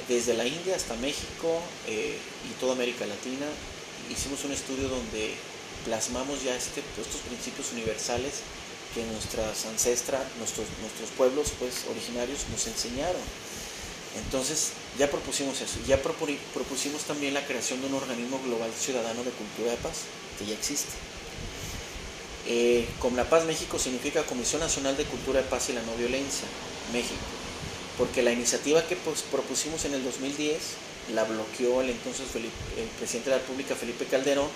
[0.09, 3.47] desde la India hasta México eh, y toda América Latina.
[4.11, 5.35] Hicimos un estudio donde
[5.85, 8.43] plasmamos ya este, estos principios universales
[8.95, 13.23] que nuestras ancestras, nuestros, nuestros pueblos pues, originarios nos enseñaron.
[14.25, 19.31] Entonces ya propusimos eso, ya propusimos también la creación de un organismo global ciudadano de
[19.31, 20.05] cultura de paz,
[20.39, 20.93] que ya existe.
[22.47, 25.95] Eh, con la Paz México significa Comisión Nacional de Cultura de Paz y la No
[25.95, 26.45] Violencia,
[26.93, 27.42] México
[27.99, 30.57] porque la iniciativa que pues, propusimos en el 2010
[31.15, 34.49] la bloqueó el entonces el presidente de la República, Felipe Calderón,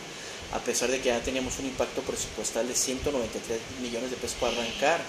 [0.52, 4.52] a pesar de que ya teníamos un impacto presupuestal de 193 millones de pesos para
[4.52, 5.00] arrancar.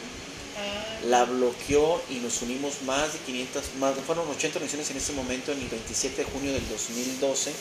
[1.06, 5.52] La bloqueó y nos unimos más de 500, más, fueron 80 organizaciones en ese momento,
[5.52, 7.54] en el 27 de junio del 2012,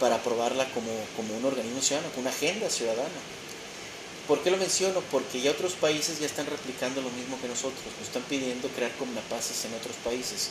[0.00, 3.20] para aprobarla como, como un organismo ciudadano, como una agenda ciudadana.
[4.26, 5.00] ¿Por qué lo menciono?
[5.12, 8.90] Porque ya otros países ya están replicando lo mismo que nosotros, nos están pidiendo crear
[8.98, 10.50] Comnapaces en otros países.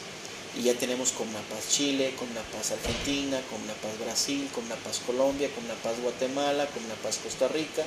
[0.58, 7.50] Y ya tenemos Comnapaz Chile, Comnapaz Argentina, Comnapaz Brasil, Comnapaz Colombia, Comnapaz Guatemala, Comnapaz Costa
[7.50, 7.84] Rica.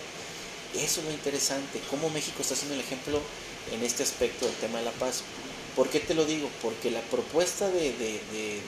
[0.77, 3.23] Eso es lo interesante, cómo México está haciendo el ejemplo
[3.73, 5.23] en este aspecto del tema de la paz.
[5.75, 6.51] ¿Por qué te lo digo?
[6.61, 8.21] Porque la propuesta de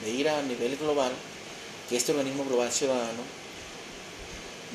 [0.07, 1.11] ir a nivel global,
[1.87, 3.21] que este organismo global ciudadano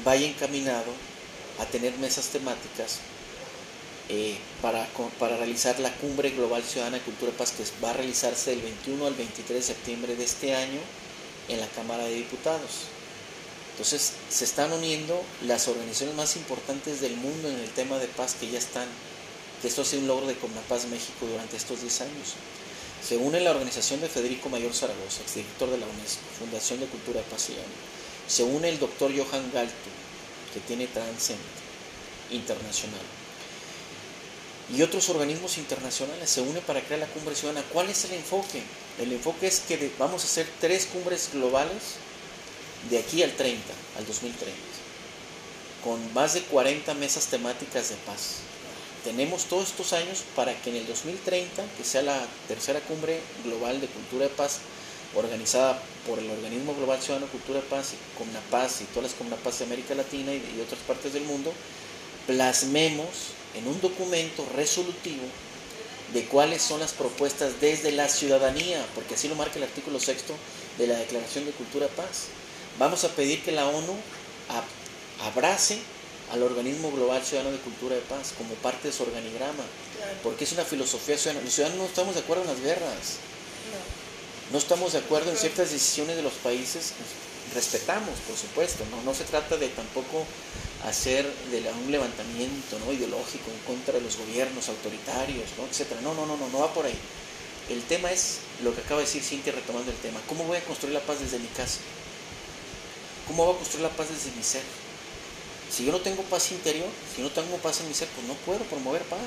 [0.04, 0.92] vaya encaminado
[1.58, 3.00] a tener mesas temáticas
[4.08, 4.86] eh, para,
[5.18, 9.04] para, realizar la Cumbre Global Ciudadana de Cultura Paz que va a realizarse del 21
[9.04, 10.80] al 23 de septiembre de este año
[11.48, 12.86] en la Cámara de Diputados.
[13.72, 18.34] Entonces se están uniendo las organizaciones más importantes del mundo en el tema de paz
[18.38, 18.88] que ya están,
[19.60, 20.34] que esto ha sido un logro de
[20.68, 22.34] Paz México durante estos 10 años.
[23.06, 27.20] Se une la organización de Federico Mayor Zaragoza, exdirector de la UNESCO, Fundación de Cultura
[27.22, 29.90] Paz y Se une el doctor Johan Galto,
[30.56, 31.38] que tiene Transcend
[32.30, 32.98] Internacional.
[34.74, 37.64] Y otros organismos internacionales se unen para crear la cumbre ciudadana.
[37.72, 38.62] ¿Cuál es el enfoque?
[38.98, 42.00] El enfoque es que vamos a hacer tres cumbres globales
[42.88, 43.62] de aquí al 30,
[43.98, 44.56] al 2030,
[45.84, 48.38] con más de 40 mesas temáticas de paz.
[49.04, 53.78] Tenemos todos estos años para que en el 2030, que sea la tercera cumbre global
[53.80, 54.60] de cultura de paz,
[55.14, 59.58] organizada por el Organismo Global Ciudadano Cultura de Paz, y Paz y todas las Paz
[59.58, 61.52] de América Latina y de otras partes del mundo,
[62.26, 63.08] plasmemos
[63.54, 65.24] en un documento resolutivo
[66.12, 70.34] de cuáles son las propuestas desde la ciudadanía, porque así lo marca el artículo sexto
[70.78, 72.26] de la Declaración de Cultura de Paz.
[72.78, 73.94] Vamos a pedir que la ONU
[75.24, 75.78] abrace
[76.32, 79.64] al organismo global ciudadano de cultura de paz como parte de su organigrama,
[80.22, 81.44] porque es una filosofía ciudadana.
[81.44, 83.18] Los ciudadanos no estamos de acuerdo en las guerras,
[83.70, 84.05] no,
[84.54, 86.92] estamos de acuerdo en ciertas decisiones de los países,
[87.54, 90.24] respetamos, por supuesto, no, no se trata de tampoco
[90.84, 92.92] hacer de un levantamiento ¿no?
[92.92, 95.66] ideológico en contra de los gobiernos autoritarios, ¿no?
[95.66, 96.00] etcétera.
[96.00, 96.98] No, no, no, no, no va por ahí.
[97.68, 100.20] El tema es lo que acaba de decir Cintia retomando el tema.
[100.28, 101.78] ¿Cómo voy a construir la paz desde mi casa?
[103.26, 104.62] ¿Cómo voy a construir la paz desde mi ser?
[105.70, 108.34] Si yo no tengo paz interior, si no tengo paz en mi ser, pues no
[108.34, 109.18] puedo promover paz.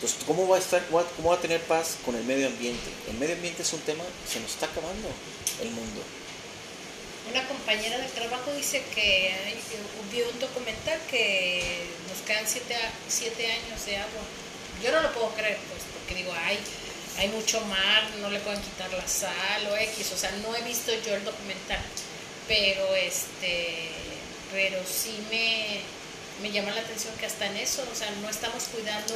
[0.00, 2.88] Entonces, ¿cómo va a, estar, cómo va a tener paz con el medio ambiente?
[3.10, 5.08] El medio ambiente es un tema, se nos está acabando
[5.60, 6.00] el mundo.
[7.30, 9.30] Una compañera de trabajo dice que
[10.10, 14.22] vio un documental que nos quedan siete, años de agua.
[14.82, 16.32] Yo no lo puedo creer, pues, porque digo,
[17.18, 20.62] hay mucho mar, no le pueden quitar la sal o X, o sea, no he
[20.62, 21.84] visto yo el documental
[22.50, 23.88] pero este
[24.50, 25.78] pero sí me,
[26.42, 29.14] me llama la atención que hasta en eso, o sea, no estamos cuidando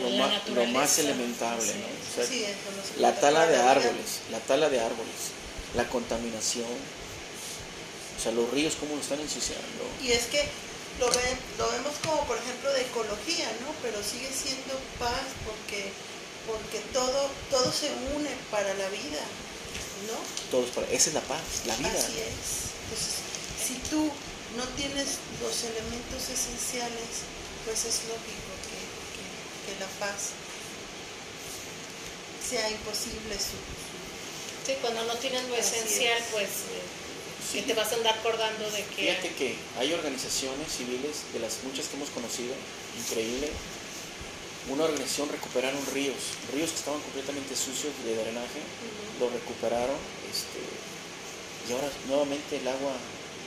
[0.00, 3.00] lo, la más, lo más elementable, ¿no?
[3.00, 5.32] la tala de árboles, la tala de árboles,
[5.74, 9.84] la contaminación, o sea, los ríos cómo lo están ensuciando.
[10.02, 10.48] Y es que
[10.98, 13.72] lo, ven, lo vemos como, por ejemplo, de ecología, ¿no?
[13.82, 15.92] Pero sigue siendo paz porque,
[16.46, 19.20] porque todo, todo se une para la vida.
[20.04, 20.16] ¿no?
[20.50, 21.88] Todos para, esa es la paz, la vida.
[21.88, 22.76] Así es.
[22.84, 23.14] Entonces,
[23.56, 24.10] si tú
[24.56, 27.26] no tienes los elementos esenciales,
[27.64, 28.52] pues es lógico
[29.80, 30.32] la paz
[32.48, 33.58] sea imposible su,
[34.66, 36.66] Sí, cuando no tienes lo esencial, pues
[37.54, 39.14] eh, te vas a andar acordando de que...
[39.14, 42.50] Fíjate que hay organizaciones civiles, de las muchas que hemos conocido,
[42.98, 43.48] increíble,
[44.68, 48.58] una organización recuperaron ríos, ríos que estaban completamente sucios de drenaje,
[49.20, 49.94] lo recuperaron
[50.26, 50.58] este,
[51.70, 52.90] y ahora nuevamente el agua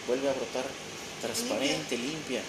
[0.07, 0.63] vuelve a brotar
[1.19, 2.39] transparente, limpia.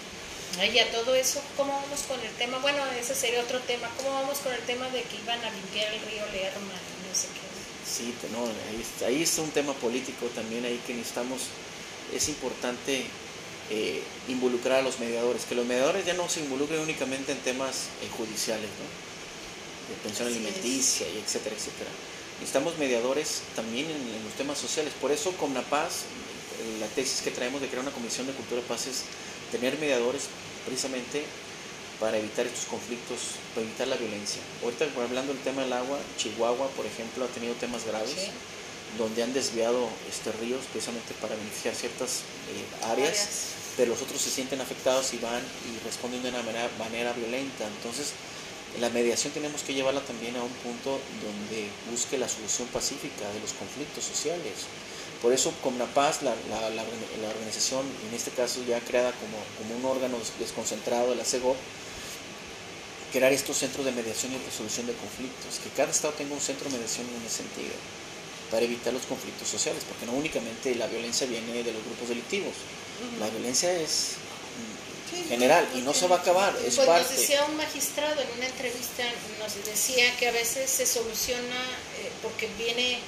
[0.59, 2.57] Ay, a todo eso, ¿cómo vamos con el tema?
[2.59, 3.89] Bueno, ese sería otro tema.
[3.97, 7.15] ¿Cómo vamos con el tema de que iban a limpiar el río Lerma y no
[7.15, 7.51] sé qué?
[7.87, 11.41] Sí, no, ahí, ahí está un tema político también ahí que necesitamos,
[12.13, 13.05] es importante
[13.69, 17.87] eh, involucrar a los mediadores, que los mediadores ya no se involucren únicamente en temas
[18.03, 21.89] eh, judiciales, de pensión alimenticia y etcétera, etcétera.
[22.39, 24.91] Necesitamos mediadores también en, los temas sociales.
[24.99, 26.03] Por eso con la paz,
[26.79, 29.03] la tesis que traemos de crear una comisión de cultura de paz es
[29.51, 30.23] tener mediadores
[30.65, 31.23] precisamente
[31.99, 34.41] para evitar estos conflictos, para evitar la violencia.
[34.63, 38.31] Ahorita hablando del tema del agua, Chihuahua, por ejemplo, ha tenido temas graves
[38.97, 42.21] donde han desviado este ríos precisamente para beneficiar ciertas
[42.89, 47.13] áreas pero los otros se sienten afectados y van y responden de una manera, manera
[47.13, 47.65] violenta.
[47.67, 48.13] Entonces,
[48.79, 53.39] la mediación tenemos que llevarla también a un punto donde busque la solución pacífica de
[53.39, 54.67] los conflictos sociales.
[55.21, 59.77] Por eso, Comnapaz, la, la, la, la organización, en este caso ya creada como, como
[59.77, 61.55] un órgano desconcentrado de la CEGOP,
[63.11, 66.69] crear estos centros de mediación y resolución de conflictos, que cada estado tenga un centro
[66.69, 67.73] de mediación en ese sentido,
[68.49, 72.53] para evitar los conflictos sociales, porque no únicamente la violencia viene de los grupos delictivos,
[73.19, 74.15] la violencia es
[75.27, 77.09] general y no se va a acabar, es pues parte.
[77.09, 79.03] Nos decía un magistrado en una entrevista,
[79.39, 81.61] nos decía que a veces se soluciona
[81.99, 82.99] eh, porque viene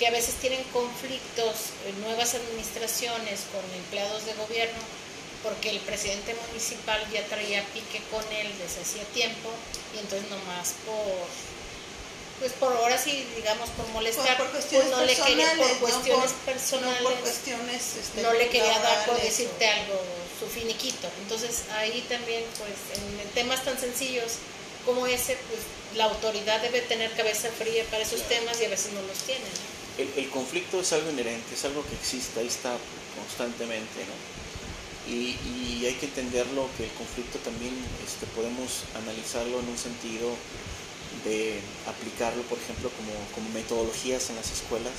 [0.00, 4.80] que a veces tienen conflictos en nuevas administraciones con empleados de gobierno
[5.42, 9.50] porque el presidente municipal ya traía pique con él desde hacía tiempo
[9.94, 11.28] y entonces nomás por
[12.40, 16.30] pues por ahora sí, digamos, por molestar, por, cuestiones pues no le quería, por cuestiones
[16.46, 20.00] personales, no, por cuestiones, este, no le quería dar por decirte algo,
[20.40, 21.06] su finiquito.
[21.20, 24.36] Entonces ahí también, pues en temas tan sencillos
[24.86, 25.60] como ese, pues
[25.96, 29.79] la autoridad debe tener cabeza fría para esos temas y a veces no los tienen.
[30.02, 32.76] El, conflicto es algo inherente, es algo que existe, ahí está
[33.16, 34.16] constantemente, ¿no?
[35.12, 37.72] Y, hay que entenderlo que el conflicto también
[38.06, 40.28] este, podemos analizarlo en un sentido
[41.24, 41.58] de
[41.88, 44.92] aplicarlo, por ejemplo, como, como metodologías en las escuelas,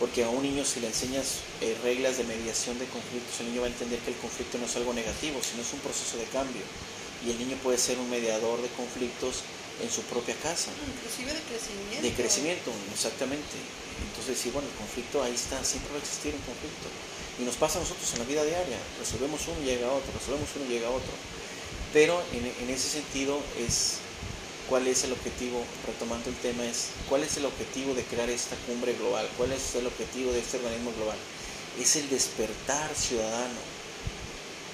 [0.00, 3.60] porque a un niño si le enseñas eh, reglas de mediación de conflictos, el niño
[3.62, 6.24] va a entender que el conflicto no es algo negativo, sino es un proceso de
[6.32, 6.62] cambio.
[7.26, 9.42] Y el niño puede ser un mediador de conflictos
[9.82, 10.70] en su propia casa.
[10.86, 12.02] Inclusive de crecimiento.
[12.02, 13.58] De crecimiento, exactamente.
[14.10, 16.88] Entonces, sí, bueno, el conflicto ahí está, siempre va a existir un conflicto.
[17.38, 18.78] Y nos pasa a nosotros en la vida diaria.
[18.98, 21.12] Resolvemos uno y llega otro, resolvemos uno y llega otro.
[21.92, 23.98] Pero en, en ese sentido es
[24.68, 28.56] cuál es el objetivo, retomando el tema, es cuál es el objetivo de crear esta
[28.66, 31.16] cumbre global, cuál es el objetivo de este organismo global.
[31.80, 33.60] Es el despertar ciudadano,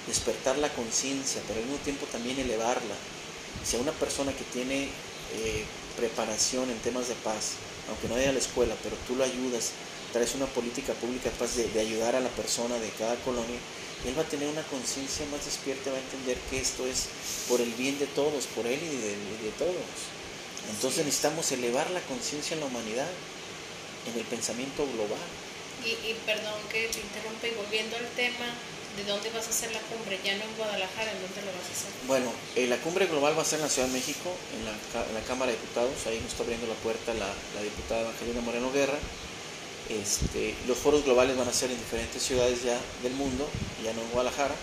[0.07, 2.97] despertar la conciencia, pero al mismo tiempo también elevarla.
[3.65, 4.89] Si a una persona que tiene
[5.35, 5.65] eh,
[5.97, 7.53] preparación en temas de paz,
[7.88, 9.73] aunque no vaya a la escuela, pero tú lo ayudas,
[10.12, 13.59] traes una política pública capaz de, ayudar a la persona de cada colonia,
[14.07, 17.09] él va a tener una conciencia más despierta, va a entender que esto es
[17.49, 19.75] por el bien de todos, por él y de, todos.
[20.70, 23.09] Entonces necesitamos elevar la conciencia en la humanidad,
[24.07, 25.25] en el pensamiento global.
[25.85, 28.53] Y, y perdón que te interrumpa, y volviendo al tema,
[28.97, 30.21] ¿De dónde vas a hacer la cumbre?
[30.23, 31.91] Ya no en Guadalajara, ¿en dónde lo vas a hacer?
[32.07, 35.21] Bueno, eh, la cumbre global va a ser en la Ciudad de México, en la,
[35.27, 36.07] Cámara de Diputados.
[36.07, 37.27] Ahí nos está abriendo la puerta la,
[37.61, 38.99] diputada Evangelina Moreno Guerra.
[39.91, 43.49] Este, los foros globales van a ser en diferentes ciudades ya del mundo,
[43.83, 44.55] ya no en Guadalajara.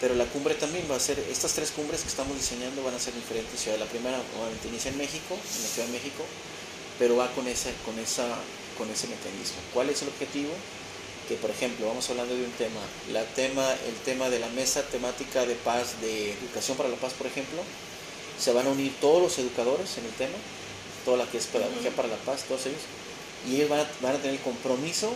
[0.00, 2.98] Pero la cumbre también va a ser, estas tres cumbres que estamos diseñando van a
[2.98, 3.78] ser en diferentes ciudades.
[3.78, 6.26] La primera obviamente inicia en México, en la Ciudad de México,
[6.98, 8.26] pero va con, ese, con, esa,
[8.76, 9.62] con ese mecanismo.
[9.72, 10.50] ¿Cuál es el objetivo?
[11.28, 12.80] Que por ejemplo, vamos hablando de un tema,
[13.12, 17.12] la tema, el tema de la mesa temática de paz, de educación para la paz,
[17.12, 17.60] por ejemplo,
[18.40, 20.38] se van a unir todos los educadores en el tema,
[21.04, 22.80] toda la que es pedagogía para la paz, todos ellos,
[23.46, 25.12] y ellos van a, van a tener el compromiso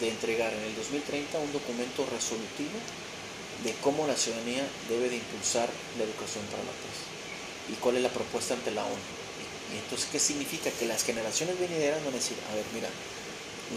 [0.00, 2.74] de entregar en el 2030 un documento resolutivo
[3.62, 6.98] de cómo la ciudadanía debe de impulsar la educación para la paz
[7.70, 9.06] y cuál es la propuesta ante la ONU.
[9.70, 10.68] Y, y entonces, ¿qué significa?
[10.72, 12.88] Que las generaciones venideras van a decir, a ver, mira,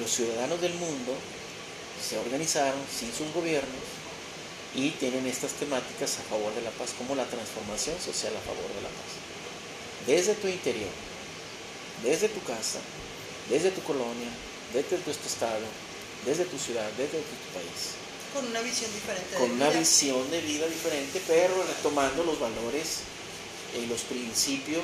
[0.01, 1.13] los ciudadanos del mundo
[2.01, 3.83] se organizaron sin sus gobiernos
[4.75, 8.67] y tienen estas temáticas a favor de la paz, como la transformación social a favor
[8.75, 9.11] de la paz.
[10.05, 10.91] Desde tu interior,
[12.03, 12.79] desde tu casa,
[13.49, 14.29] desde tu colonia,
[14.73, 15.65] desde tu estado,
[16.25, 17.97] desde tu ciudad, desde tu país.
[18.33, 19.35] Con una visión diferente.
[19.37, 23.01] Con una visión de vida diferente, pero retomando los valores
[23.73, 24.83] y los principios,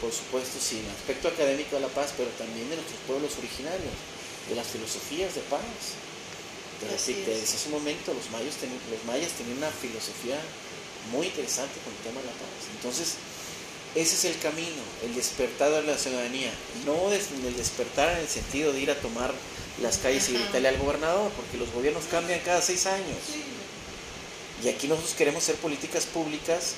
[0.00, 3.94] por supuesto, sí, en aspecto académico de la paz, pero también de nuestros pueblos originarios,
[4.48, 5.62] de las filosofías de paz
[6.86, 10.38] te, decía hace un momento, los mayas, los mayas tenían una filosofía
[11.10, 12.70] muy interesante con el tema de la paz.
[12.76, 13.14] Entonces,
[13.94, 16.50] ese es el camino, el despertar de la ciudadanía.
[16.86, 19.32] No el despertar en el sentido de ir a tomar
[19.82, 23.18] las calles y gritarle al gobernador, porque los gobiernos cambian cada seis años.
[24.64, 26.74] Y aquí nosotros queremos hacer políticas públicas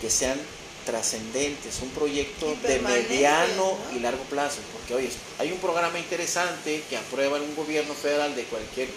[0.00, 0.38] que sean
[0.84, 4.58] trascendentes, un proyecto de mediano y largo plazo.
[4.72, 8.88] Porque, oye, hay un programa interesante que aprueba en un gobierno federal de cualquier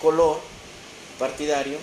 [0.00, 0.40] color
[1.18, 1.78] partidario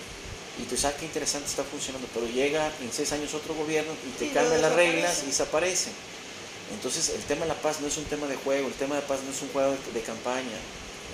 [0.58, 4.10] y tú sabes qué interesante está funcionando, pero llega en seis años otro gobierno y
[4.18, 5.92] te cambian las reglas y desaparecen.
[6.72, 9.02] Entonces el tema de la paz no es un tema de juego, el tema de
[9.02, 10.58] paz no es un juego de, campaña,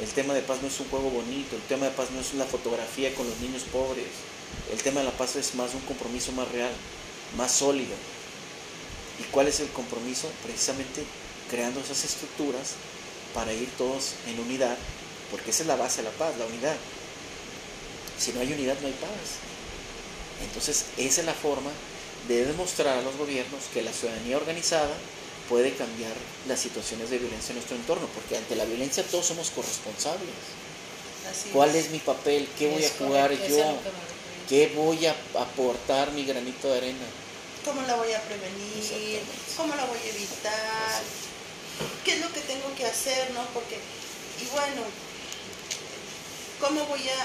[0.00, 2.32] el tema de paz no es un juego bonito, el tema de paz no es
[2.32, 4.06] una fotografía con los niños pobres,
[4.72, 6.72] el tema de la paz es más un compromiso más real,
[7.36, 7.94] más sólido.
[9.20, 10.30] ¿Y cuál es el compromiso?
[10.42, 11.04] Precisamente
[11.50, 12.74] creando esas estructuras
[13.34, 14.76] para ir todos en unidad
[15.32, 16.76] porque esa es la base de la paz, la unidad.
[18.18, 19.40] Si no hay unidad no hay paz.
[20.44, 21.70] Entonces esa es la forma
[22.28, 24.94] de demostrar a los gobiernos que la ciudadanía organizada
[25.48, 26.12] puede cambiar
[26.46, 30.30] las situaciones de violencia en nuestro entorno, porque ante la violencia todos somos corresponsables.
[31.52, 31.90] ¿Cuál es.
[31.90, 32.48] mi papel?
[32.58, 33.78] ¿Qué voy a jugar yo?
[34.48, 37.06] ¿Qué voy a aportar mi granito de arena?
[37.64, 39.20] ¿Cómo la voy a prevenir?
[39.56, 41.02] ¿Cómo la voy a evitar?
[42.04, 43.30] ¿Qué es lo que tengo que hacer?
[43.32, 43.44] ¿no?
[43.54, 44.82] Porque, y bueno,
[46.62, 47.22] ¿Cómo voy a,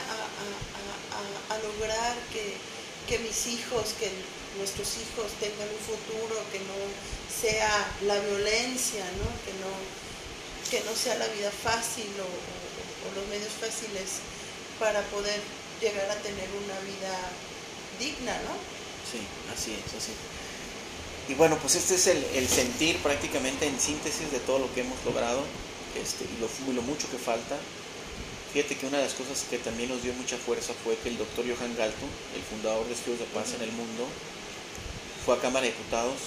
[1.62, 4.10] lograr que, mis hijos, que
[4.58, 6.74] nuestros hijos tengan un futuro que no
[7.30, 7.70] sea
[8.08, 9.30] la violencia, ¿no?
[9.46, 9.70] Que, no,
[10.72, 12.26] que no sea la vida fácil o,
[13.14, 14.26] los medios fáciles
[14.80, 15.40] para poder
[15.82, 17.14] llegar a tener una vida
[18.00, 18.58] digna, ¿no?
[19.06, 19.22] Sí,
[19.54, 20.14] así es, así
[21.30, 24.98] Y bueno, pues este es el, sentir prácticamente en síntesis de todo lo que hemos
[25.06, 25.46] logrado
[25.96, 27.56] este, y, lo, y lo mucho que falta.
[28.58, 31.18] Fíjate que una de las cosas que también nos dio mucha fuerza fue que el
[31.20, 34.10] doctor Johan Galton, el fundador de Estudios de Paz en el mundo,
[35.24, 36.18] fue a Cámara de Diputados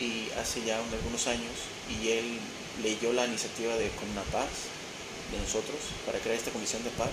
[0.00, 1.52] y hace ya algunos años
[1.92, 2.40] y él
[2.82, 3.92] leyó la iniciativa de
[4.32, 4.48] Paz
[5.28, 5.76] de nosotros
[6.08, 7.12] para crear esta comisión de paz.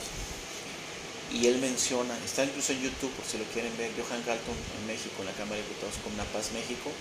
[1.35, 4.87] Y él menciona, está incluso en YouTube por si lo quieren ver, Johan Galton en
[4.87, 6.95] México, en la Cámara de Diputados con Paz México.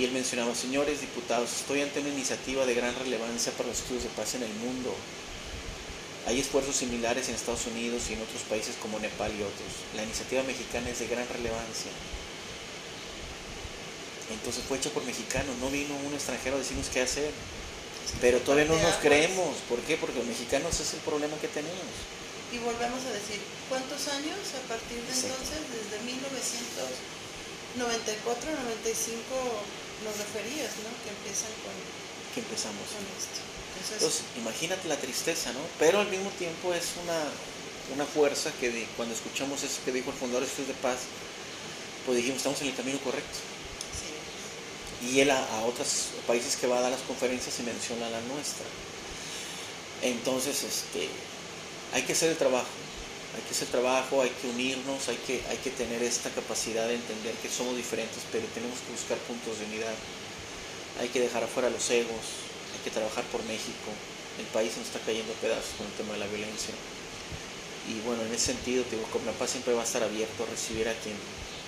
[0.00, 4.04] Y él mencionaba, señores diputados, estoy ante una iniciativa de gran relevancia para los estudios
[4.04, 4.96] de paz en el mundo.
[6.26, 9.68] Hay esfuerzos similares en Estados Unidos y en otros países como Nepal y otros.
[9.96, 11.90] La iniciativa mexicana es de gran relevancia.
[14.30, 17.32] Entonces fue hecha por mexicanos, no vino un extranjero a decirnos qué hacer.
[18.20, 19.56] Pero todavía no nos creemos.
[19.68, 19.96] ¿Por qué?
[19.96, 21.86] Porque los mexicanos es el problema que tenemos.
[22.50, 25.62] Y volvemos a decir, ¿cuántos años a partir de entonces?
[25.70, 29.22] Desde 1994, 95
[30.02, 30.90] nos referías, ¿no?
[31.06, 31.70] Que empiezan con...
[32.34, 32.90] Que empezamos.
[32.90, 33.38] Con esto.
[33.92, 35.60] Entonces, imagínate la tristeza, ¿no?
[35.78, 37.18] Pero al mismo tiempo es una,
[37.94, 40.98] una fuerza que cuando escuchamos eso que dijo el fundador de Estudios de Paz,
[42.06, 43.38] pues dijimos, estamos en el camino correcto.
[45.02, 48.66] Y él a, otros países que va a dar las conferencias y menciona la nuestra.
[50.02, 51.08] Entonces, este,
[51.92, 52.68] hay que hacer el trabajo,
[53.34, 56.86] hay que hacer el trabajo, hay que unirnos, hay que, hay que tener esta capacidad
[56.86, 59.94] de entender que somos diferentes, pero tenemos que buscar puntos de unidad.
[61.00, 62.49] Hay que dejar afuera los egos,
[62.80, 63.92] hay que trabajar por México.
[64.40, 66.72] El país nos está cayendo a pedazos con el tema de la violencia.
[67.92, 70.88] Y bueno, en ese sentido, digo, la Paz siempre va a estar abierto a recibir
[70.88, 71.16] a quien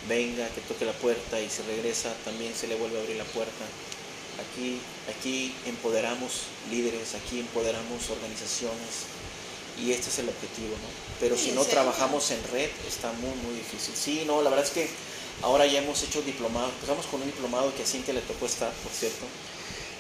[0.09, 3.29] venga, que toque la puerta y si regresa también se le vuelve a abrir la
[3.29, 3.65] puerta.
[4.41, 4.81] Aquí,
[5.13, 9.13] aquí empoderamos líderes, aquí empoderamos organizaciones
[9.79, 10.89] y este es el objetivo, ¿no?
[11.21, 13.95] Pero si no trabajamos en red está muy, muy difícil.
[13.95, 14.89] Sí, no, la verdad es que
[15.43, 18.73] ahora ya hemos hecho diplomado, empezamos con un diplomado que a Cintia le tocó estar,
[18.73, 19.27] por cierto,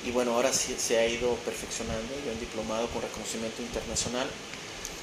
[0.04, 4.28] y bueno, ahora sí se ha ido perfeccionando, ya un diplomado con reconocimiento internacional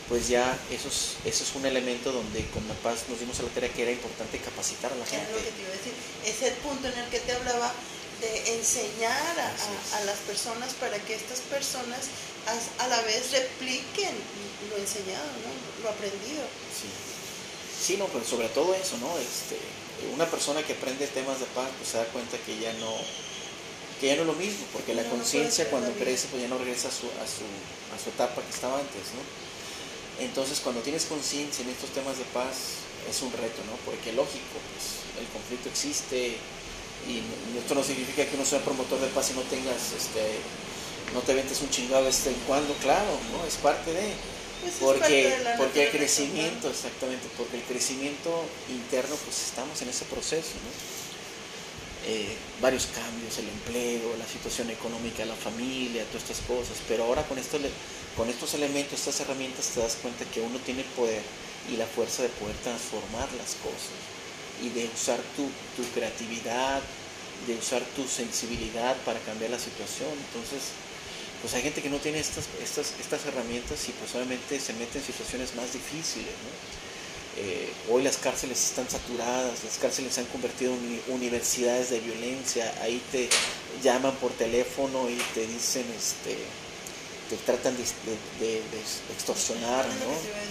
[0.09, 3.43] pues ya eso es, eso es un elemento donde con La Paz nos dimos a
[3.43, 5.21] la tarea que era importante capacitar a la gente.
[5.21, 5.93] Es lo que te iba a decir,
[6.25, 7.71] es el punto en el que te hablaba
[8.19, 12.09] de enseñar a, las personas para que estas personas
[12.79, 14.11] a, la vez repliquen
[14.69, 15.83] lo enseñado, ¿no?
[15.83, 16.41] lo aprendido.
[16.73, 16.89] Sí.
[17.93, 19.15] sí, no, pero sobre todo eso, ¿no?
[19.19, 19.61] Este,
[20.11, 22.91] una persona que aprende temas de paz pues se da cuenta que ya no
[23.99, 26.87] que ya no es lo mismo, porque la conciencia cuando crece pues ya no regresa
[26.87, 27.43] a su, a, su,
[27.91, 29.21] a su etapa que estaba antes, ¿no?
[30.23, 33.75] Entonces, cuando tienes conciencia en estos temas de paz, es un reto, ¿no?
[33.85, 36.35] Porque lógico, pues, el conflicto existe
[37.07, 37.23] y
[37.57, 40.39] esto no significa que uno sea promotor de paz y no tengas, este,
[41.13, 43.45] no te ventes un chingado este en cuando, claro, ¿no?
[43.47, 44.13] Es parte de...
[44.59, 50.59] Pues porque, porque el crecimiento, exactamente, porque el crecimiento interno, pues estamos en ese proceso,
[50.59, 51.08] ¿no?
[52.05, 57.23] Eh, varios cambios, el empleo, la situación económica, la familia, todas estas cosas, pero ahora
[57.23, 57.59] con esto
[58.15, 61.21] con estos elementos, estas herramientas, te das cuenta que uno tiene el poder
[61.71, 63.99] y la fuerza de poder transformar las cosas
[64.63, 65.47] y de usar tu,
[65.93, 66.81] creatividad,
[67.47, 70.09] de usar tu sensibilidad para cambiar la situación.
[70.11, 70.71] Entonces,
[71.41, 74.99] pues hay gente que no tiene estas, estas, estas herramientas y pues obviamente se mete
[74.99, 76.33] en situaciones más difíciles.
[77.37, 82.73] Eh, hoy las cárceles están saturadas, las cárceles se han convertido en universidades de violencia,
[82.81, 83.29] ahí te
[83.83, 86.35] llaman por teléfono y te dicen, este,
[87.29, 88.61] te tratan de,
[89.13, 90.49] extorsionar, ¿no?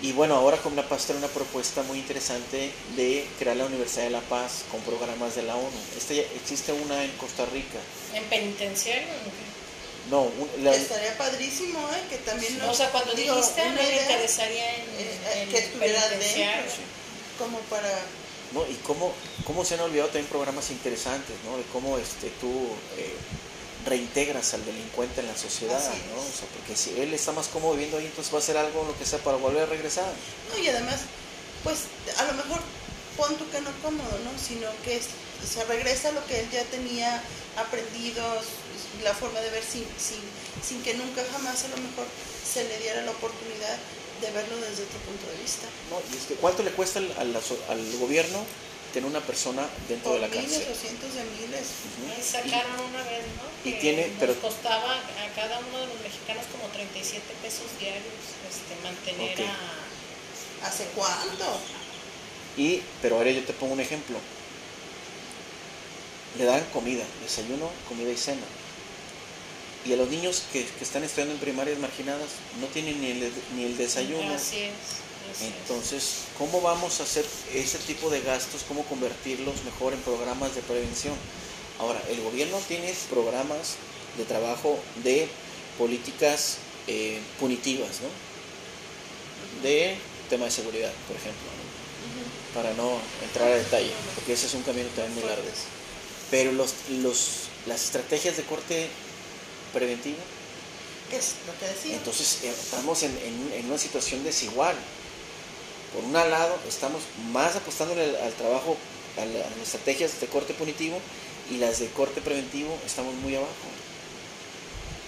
[0.00, 4.04] Y bueno, ahora con la Paz trae una propuesta muy interesante de crear la Universidad
[4.04, 5.68] de la Paz con programas de la ONU.
[5.96, 7.78] Este, existe una en Costa Rica.
[8.14, 9.08] ¿En penitenciario?
[10.10, 10.30] No,
[10.72, 12.02] estaría padrísimo, ¿eh?
[12.08, 16.44] Que también O sea, cuando dijiste, me interesaría en, eh, que estuviera dentro,
[17.38, 17.90] como para...
[18.52, 19.12] No, y cómo,
[19.44, 21.58] cómo se han olvidado también programas interesantes, ¿no?
[21.58, 22.48] De cómo este, tú...
[22.96, 23.14] Eh,
[23.86, 25.80] reintegras al delincuente en la sociedad,
[26.14, 26.20] ¿no?
[26.20, 28.84] O sea, porque si él está más cómodo viviendo ahí, entonces va a hacer algo,
[28.84, 30.12] lo que sea, para volver a regresar.
[30.52, 31.00] No, y además,
[31.64, 31.84] pues
[32.18, 32.60] a lo mejor
[33.18, 34.30] pon tu que no cómodo, ¿no?
[34.38, 37.20] Sino que se regresa a lo que él ya tenía
[37.58, 38.22] aprendido,
[39.02, 40.22] la forma de ver sin, sin,
[40.62, 42.06] sin que nunca jamás a lo mejor
[42.40, 43.76] se le diera la oportunidad
[44.22, 45.66] de verlo desde otro punto de vista.
[45.90, 48.46] No, y es que ¿cuánto le cuesta al, al, al gobierno
[48.92, 50.48] tener una persona dentro de la cárcel.
[50.48, 51.66] Miles cientos de miles.
[52.24, 53.68] Sacaron una vez, ¿no?
[53.68, 58.16] y tiene, pero costaba a cada uno de los mexicanos como 37 pesos diarios
[58.48, 60.66] este, mantener a.
[60.66, 61.60] ¿Hace cuánto?
[62.58, 64.18] Y, pero ahora yo te pongo un ejemplo.
[66.36, 68.46] Le dan comida, desayuno, comida y cena.
[69.86, 72.28] Y a los niños que, que están estudiando en primarias marginadas
[72.60, 74.34] no tienen ni el, ni el desayuno.
[74.34, 75.08] Así es
[75.40, 78.64] entonces, ¿cómo vamos a hacer ese tipo de gastos?
[78.66, 81.14] ¿Cómo convertirlos mejor en programas de prevención?
[81.78, 83.76] Ahora, el gobierno tiene programas
[84.16, 85.28] de trabajo de
[85.76, 88.08] políticas eh, punitivas, ¿no?
[89.62, 89.96] De
[90.28, 91.46] tema de seguridad, por ejemplo,
[92.54, 95.44] para no entrar a detalle, porque ese es un camino también muy largo.
[96.30, 98.88] Pero los, los, las estrategias de corte
[99.72, 100.18] preventivo
[101.12, 101.94] es lo que decía.
[101.94, 103.16] Entonces eh, estamos en,
[103.54, 104.76] en, una situación desigual.
[105.94, 108.76] Por un lado, estamos más apostándole al, trabajo,
[109.16, 111.00] a, las estrategias de corte punitivo
[111.50, 113.52] y las de corte preventivo estamos muy abajo.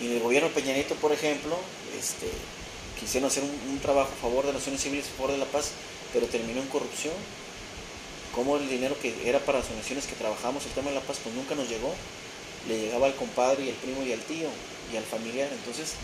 [0.00, 1.58] Y en el gobierno Peña Nieto, por ejemplo,
[1.98, 2.30] este,
[2.98, 5.72] quisieron hacer un, trabajo a favor de las naciones civiles, a favor de la paz,
[6.12, 7.14] pero terminó en corrupción.
[8.34, 11.18] Como el dinero que era para las naciones que trabajamos el tema de la paz,
[11.22, 11.92] pues nunca nos llegó.
[12.68, 14.48] Le llegaba al compadre y al primo y al tío
[14.92, 15.48] y al familiar.
[15.52, 15.94] Entonces,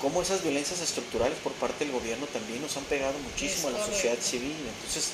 [0.00, 3.84] cómo esas violencias estructurales por parte del gobierno también nos han pegado muchísimo a la
[3.84, 4.56] sociedad civil.
[4.76, 5.12] Entonces,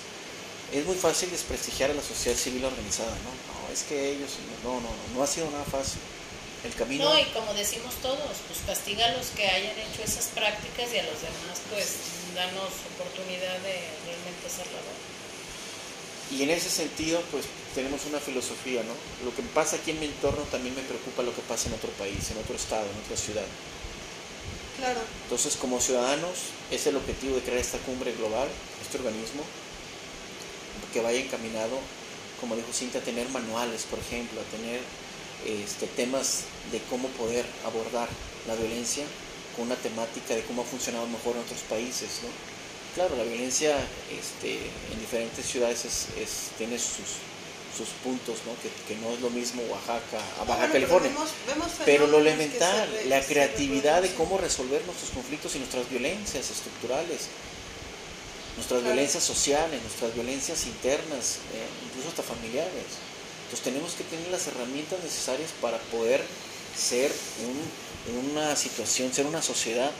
[0.72, 3.30] es muy fácil desprestigiar a la sociedad civil organizada, ¿no?
[3.50, 6.00] No, es que ellos, no, no, no, no ha sido nada fácil.
[6.64, 7.04] El camino...
[7.04, 10.98] No, y como decimos todos, pues castiga a los que hayan hecho esas prácticas y
[10.98, 13.76] a los demás, pues danos oportunidad de
[14.06, 18.94] realmente hacer la Y en ese sentido, pues tenemos una filosofía, ¿no?
[19.24, 21.90] Lo que pasa aquí en mi entorno también me preocupa lo que pasa en otro
[21.92, 23.46] país, en otro estado, en otra ciudad.
[24.78, 25.00] Claro.
[25.24, 28.48] Entonces, como ciudadanos, es el objetivo de crear esta cumbre global,
[28.82, 29.42] este organismo,
[30.92, 31.78] que vaya encaminado,
[32.40, 34.80] como dijo Cinta, a tener manuales, por ejemplo, a tener
[35.46, 38.08] este, temas de cómo poder abordar
[38.46, 39.04] la violencia
[39.56, 42.20] con una temática de cómo ha funcionado mejor en otros países.
[42.22, 42.28] ¿no?
[42.94, 43.76] Claro, la violencia
[44.10, 44.58] este,
[44.92, 47.22] en diferentes ciudades es, tiene sus,
[47.76, 48.52] sus puntos, ¿no?
[48.60, 51.12] Que, no es lo mismo Oaxaca a Baja California.
[51.84, 57.28] Pero, lo elemental, la creatividad de cómo resolver nuestros conflictos y nuestras violencias estructurales,
[58.56, 62.98] nuestras violencias sociales, nuestras violencias internas, eh, incluso hasta familiares.
[63.44, 66.22] Entonces tenemos que tener las herramientas necesarias para poder
[66.76, 67.12] ser
[68.08, 69.90] una situación, ser una sociedad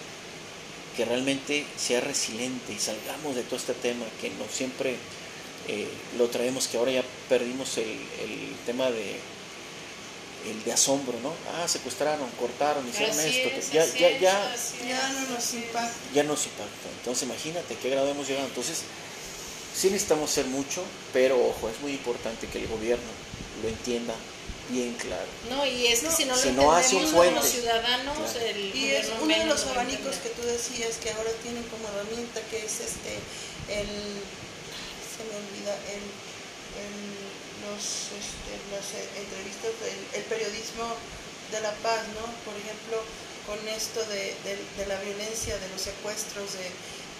[0.97, 4.97] que realmente sea resiliente y salgamos de todo este tema que no siempre
[5.69, 5.89] eh,
[6.19, 7.99] lo traemos, que ahora ya perdimos el,
[8.67, 9.17] tema de
[10.51, 11.33] el de asombro, ¿no?
[11.55, 13.73] Ah, secuestraron, cortaron, hicieron esto.
[13.73, 14.55] ya, ya, ya,
[14.87, 15.95] ya no nos impacta.
[16.15, 16.89] Ya nos impacta.
[16.99, 18.47] Entonces imagínate qué grado hemos llegado.
[18.47, 18.83] Entonces,
[19.77, 20.83] sí necesitamos ser mucho,
[21.13, 23.11] pero ojo, es muy importante que el gobierno
[23.63, 24.15] lo entienda
[24.71, 25.27] bien claro.
[25.51, 29.47] No, y es que si no lo entendemos como ciudadanos, el y es uno de
[29.47, 33.19] los abanicos que tú decías que ahora tienen como herramienta que es este
[33.69, 33.91] el
[35.11, 36.05] se me olvida el,
[37.69, 38.87] los este, las
[39.19, 39.71] entrevistas
[40.15, 40.97] el periodismo
[41.53, 42.25] de la paz, ¿no?
[42.47, 43.03] Por ejemplo,
[43.47, 46.71] con esto de, de la violencia, de los secuestros, de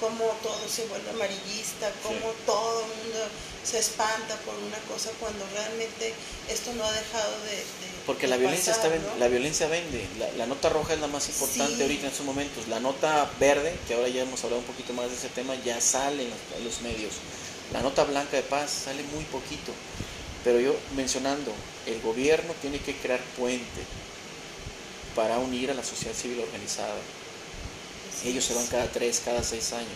[0.01, 3.19] cómo todo se vuelve amarillista, cómo todo el mundo
[3.63, 6.15] se espanta por una cosa cuando realmente
[6.49, 7.63] esto no ha dejado de...
[8.07, 8.89] Porque la violencia está
[9.19, 10.05] la violencia vende,
[10.37, 13.95] la, nota roja es la más importante ahorita en estos momentos, la nota verde, que
[13.95, 17.13] ahora ya hemos hablado un poquito más de ese tema, ya sale en los, medios,
[17.73, 19.73] la nota blanca de paz sale muy poquito,
[20.43, 21.53] pero yo mencionando,
[21.87, 23.83] el gobierno tiene que crear puente
[25.15, 26.95] para unir a la sociedad civil organizada
[28.25, 29.89] ellos se van cada tres, cada seis años.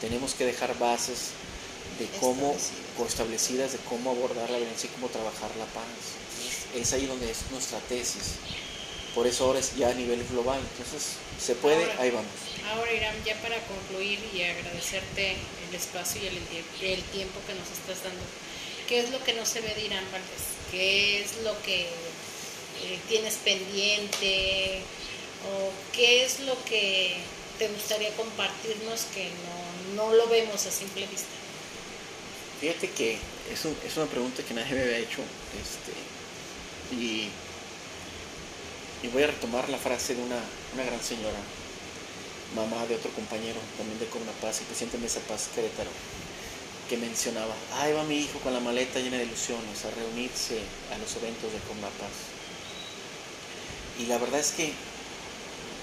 [0.00, 1.30] Tenemos que dejar bases
[1.98, 2.56] de cómo,
[3.06, 5.84] establecidas de cómo abordar la violencia y cómo trabajar la paz.
[6.74, 8.36] Es ahí donde es nuestra tesis.
[9.14, 10.60] Por eso ahora es ya a nivel global.
[10.78, 12.30] Entonces, se puede, ahí vamos.
[12.70, 15.36] Ahora, Irán, ya para concluir y agradecerte
[15.68, 16.36] el espacio y el,
[16.92, 18.22] el tiempo que nos estás dando,
[18.88, 20.54] ¿qué es lo que no se ve de Irán Valdés?
[20.70, 24.82] ¿Qué es lo que eh, tienes pendiente?
[25.50, 27.16] ¿O qué es lo que
[27.60, 29.28] te gustaría compartirnos que
[29.94, 31.28] no, lo vemos a simple vista?
[32.58, 33.18] Fíjate que
[33.52, 35.20] es, una pregunta que nadie me había hecho
[35.60, 35.92] este,
[36.96, 37.28] y,
[39.12, 40.40] voy a retomar la frase de una,
[40.74, 41.36] gran señora,
[42.56, 44.06] mamá de otro compañero también de
[44.40, 45.90] Paz, el presidente de Mesa Paz Querétaro,
[46.88, 50.60] que mencionaba, ahí va mi hijo con la maleta llena de ilusiones a reunirse
[50.94, 52.16] a los eventos de Paz.
[54.00, 54.72] Y la verdad es que,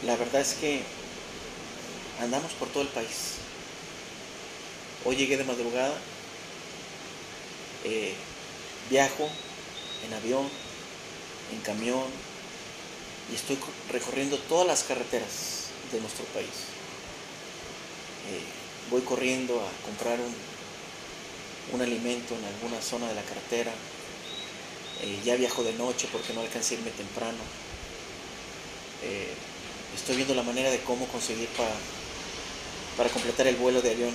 [0.04, 0.97] la verdad es que
[2.20, 3.38] andamos por todo el país.
[5.06, 5.96] Hoy llegué de madrugada,
[7.84, 8.14] eh,
[8.90, 9.30] viajo
[10.06, 10.50] en avión,
[11.54, 12.06] en camión,
[13.32, 13.58] y estoy
[13.90, 16.48] recorriendo todas las carreteras de nuestro país.
[18.30, 18.42] Eh,
[18.90, 20.34] voy corriendo a comprar un,
[21.74, 23.72] un, alimento en alguna zona de la carretera.
[25.02, 27.38] Eh, ya viajo de noche porque no alcancé a irme temprano.
[29.96, 31.72] estoy viendo la manera de cómo conseguir para
[32.98, 34.14] para completar el vuelo de avión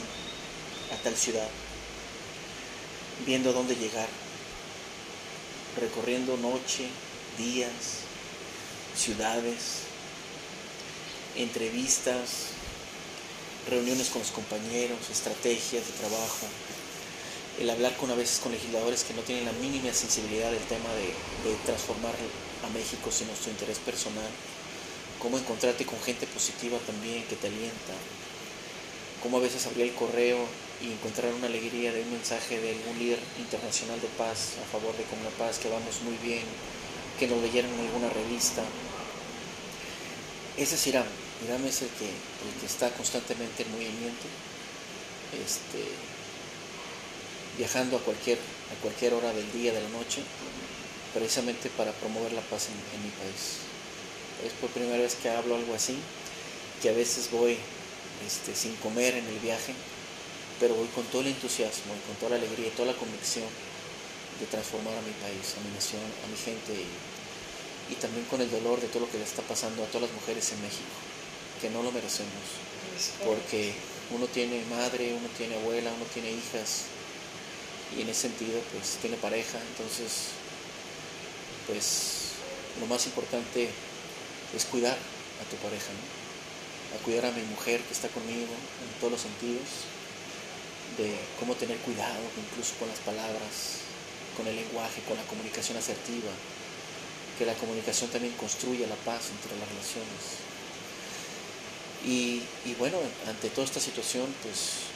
[0.93, 1.49] a tal ciudad,
[3.25, 4.09] viendo dónde llegar,
[5.81, 6.89] recorriendo noche,
[7.39, 8.03] días,
[8.97, 9.87] ciudades,
[11.37, 12.49] entrevistas,
[13.71, 16.47] reuniones con los compañeros, estrategias de trabajo,
[17.61, 20.91] el hablar con a veces con legisladores que no tienen la mínima sensibilidad del tema
[20.95, 22.15] de, transformar
[22.67, 24.29] a México sin nuestro interés personal,
[25.21, 27.95] cómo encontrarte con gente positiva también que te alienta,
[29.23, 30.39] cómo a veces abrir el correo
[30.83, 34.97] y encontrar una alegría de un mensaje de algún líder internacional de paz a favor
[34.97, 36.43] de Comuna Paz, que vamos muy bien,
[37.19, 38.63] que nos leyeron en alguna revista.
[40.57, 41.07] Ese es Irán.
[41.47, 44.27] Irán es el que, el que está constantemente en movimiento,
[45.33, 45.87] este,
[47.57, 50.23] viajando a cualquier, a cualquier hora del día, de la noche,
[51.15, 53.63] precisamente para promover la paz en mi país.
[54.45, 55.97] Es por primera vez que hablo algo así,
[56.83, 57.57] que a veces voy
[58.27, 59.75] este, sin comer en el viaje,
[60.61, 63.49] pero voy con todo el entusiasmo y con toda la alegría y toda la convicción
[64.39, 66.73] de transformar a mi país, a mi nación, a mi gente
[67.91, 70.13] y, también con el dolor de todo lo que le está pasando a todas las
[70.13, 70.97] mujeres en México,
[71.61, 72.33] que no lo merecemos,
[73.23, 73.75] porque
[74.11, 76.89] uno tiene madre, uno tiene abuela, uno tiene hijas
[77.95, 80.33] y en ese sentido pues tiene pareja, entonces
[81.67, 82.39] pues
[82.81, 83.69] lo más importante
[84.57, 86.22] es cuidar a tu pareja, ¿no?
[86.95, 89.89] A cuidar a mi mujer que está conmigo en todos los sentidos,
[90.99, 93.81] de cómo tener cuidado incluso con las palabras,
[94.37, 96.31] con el lenguaje, con la comunicación asertiva,
[97.39, 100.43] que la comunicación también construya la paz entre las relaciones.
[102.05, 102.43] Y,
[102.79, 104.91] bueno, ante toda esta situación, pues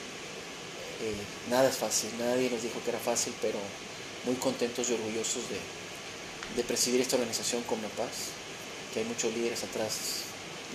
[1.01, 1.15] eh,
[1.49, 3.59] nada es fácil, nadie nos dijo que era fácil, pero
[4.25, 5.61] muy contentos y orgullosos de,
[6.57, 8.35] de presidir esta organización con la paz,
[8.93, 10.26] que hay muchos líderes atrás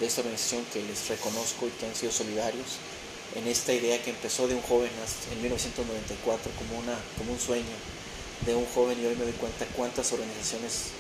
[0.02, 2.82] de esta organización que les reconozco y que han sido solidarios
[3.36, 4.90] en esta idea que empezó de un joven
[5.32, 7.78] en 1994 como, una, como un sueño
[8.46, 10.92] de un joven y hoy me doy cuenta cuántas organizaciones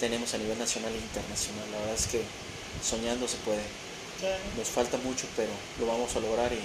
[0.00, 1.64] tenemos a nivel nacional e internacional.
[1.70, 2.22] La verdad es que
[2.82, 3.62] soñando se puede.
[4.58, 6.60] Nos falta mucho, pero lo vamos a lograr y,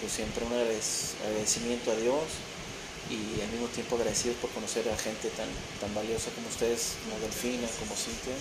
[0.00, 2.24] pues siempre un agradecimiento a Dios
[3.08, 5.46] y al mismo tiempo agradecido por conocer a gente tan,
[5.80, 8.34] tan valiosa como ustedes, como Delfina, como Cintia,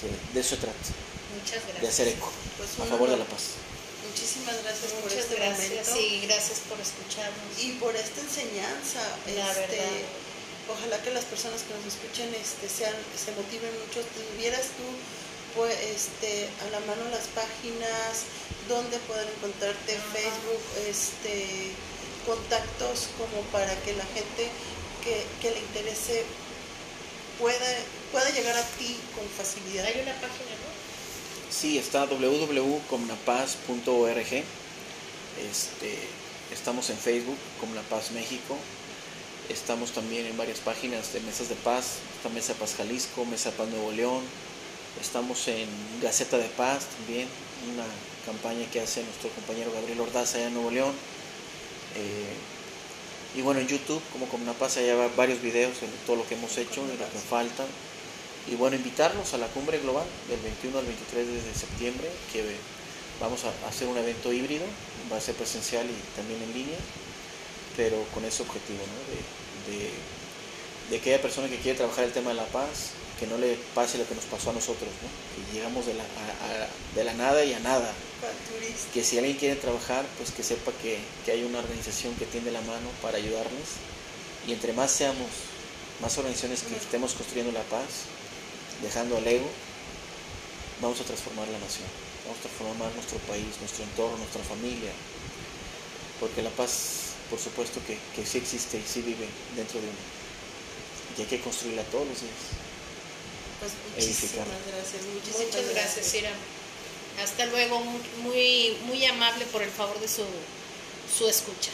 [0.00, 1.15] que de eso se trata.
[1.36, 1.82] Muchas gracias.
[1.82, 3.60] De hacer eco pues a favor de la paz.
[4.08, 5.92] Muchísimas gracias por Muchas este gracias, momento.
[5.92, 7.52] Sí, gracias por escucharnos.
[7.58, 9.02] Y por esta enseñanza.
[9.34, 10.24] La este, verdad.
[10.66, 14.02] Ojalá que las personas que nos escuchen este, sean, se motiven mucho.
[14.16, 14.86] Tuvieras tú
[15.54, 18.28] pues, este, a la mano las páginas,
[18.68, 21.72] donde pueden encontrarte, Facebook, este,
[22.26, 24.50] contactos como para que la gente
[25.04, 26.24] que, que le interese
[27.38, 27.70] pueda,
[28.12, 29.86] pueda llegar a ti con facilidad.
[29.86, 30.75] Hay una página, ¿no?
[31.50, 34.44] Sí, está www.comnapaz.org.
[35.48, 35.98] Este,
[36.52, 38.56] estamos en Facebook, Comnapaz México.
[39.48, 41.98] Estamos también en varias páginas de mesas de paz.
[42.16, 44.24] Está Mesa Paz Jalisco, Mesa Paz Nuevo León.
[45.00, 45.68] Estamos en
[46.02, 47.28] Gaceta de Paz también,
[47.72, 47.84] una
[48.24, 50.92] campaña que hace nuestro compañero Gabriel Ordaz allá en Nuevo León.
[51.94, 52.34] Eh,
[53.38, 56.84] y bueno, en YouTube, como Comnapaz, hay varios videos de todo lo que hemos hecho,
[56.88, 57.64] de lo que falta
[58.48, 62.44] y bueno, invitarlos a la cumbre global del 21 al 23 de septiembre, que
[63.20, 64.64] vamos a hacer un evento híbrido,
[65.12, 66.78] va a ser presencial y también en línea,
[67.76, 69.72] pero con ese objetivo, ¿no?
[69.72, 69.90] de,
[70.90, 73.56] de, que haya personas que quiere trabajar el tema de la paz, que no le
[73.74, 75.08] pase lo que nos pasó a nosotros, ¿no?
[75.34, 76.04] que llegamos de la,
[76.94, 77.92] de la nada y a nada.
[78.94, 82.50] Que si alguien quiere trabajar, pues que sepa que, que hay una organización que tiende
[82.50, 83.76] la mano para ayudarles.
[84.46, 85.28] Y entre más seamos,
[86.00, 88.06] más organizaciones que estemos construyendo la paz,
[88.82, 89.48] dejando al ego,
[90.80, 91.88] vamos a transformar la nación,
[92.24, 94.92] vamos a transformar nuestro país, nuestro entorno, nuestra familia,
[96.20, 100.02] porque la paz, por supuesto que, sí existe y sí vive dentro de uno,
[101.16, 102.42] y hay que construirla todos los días.
[103.60, 105.00] Pues muchísimas gracias,
[105.32, 106.30] Muchas gracias, Ira.
[107.22, 107.80] Hasta luego,
[108.22, 110.24] muy, muy amable por el favor de su,
[111.16, 111.70] su escucha.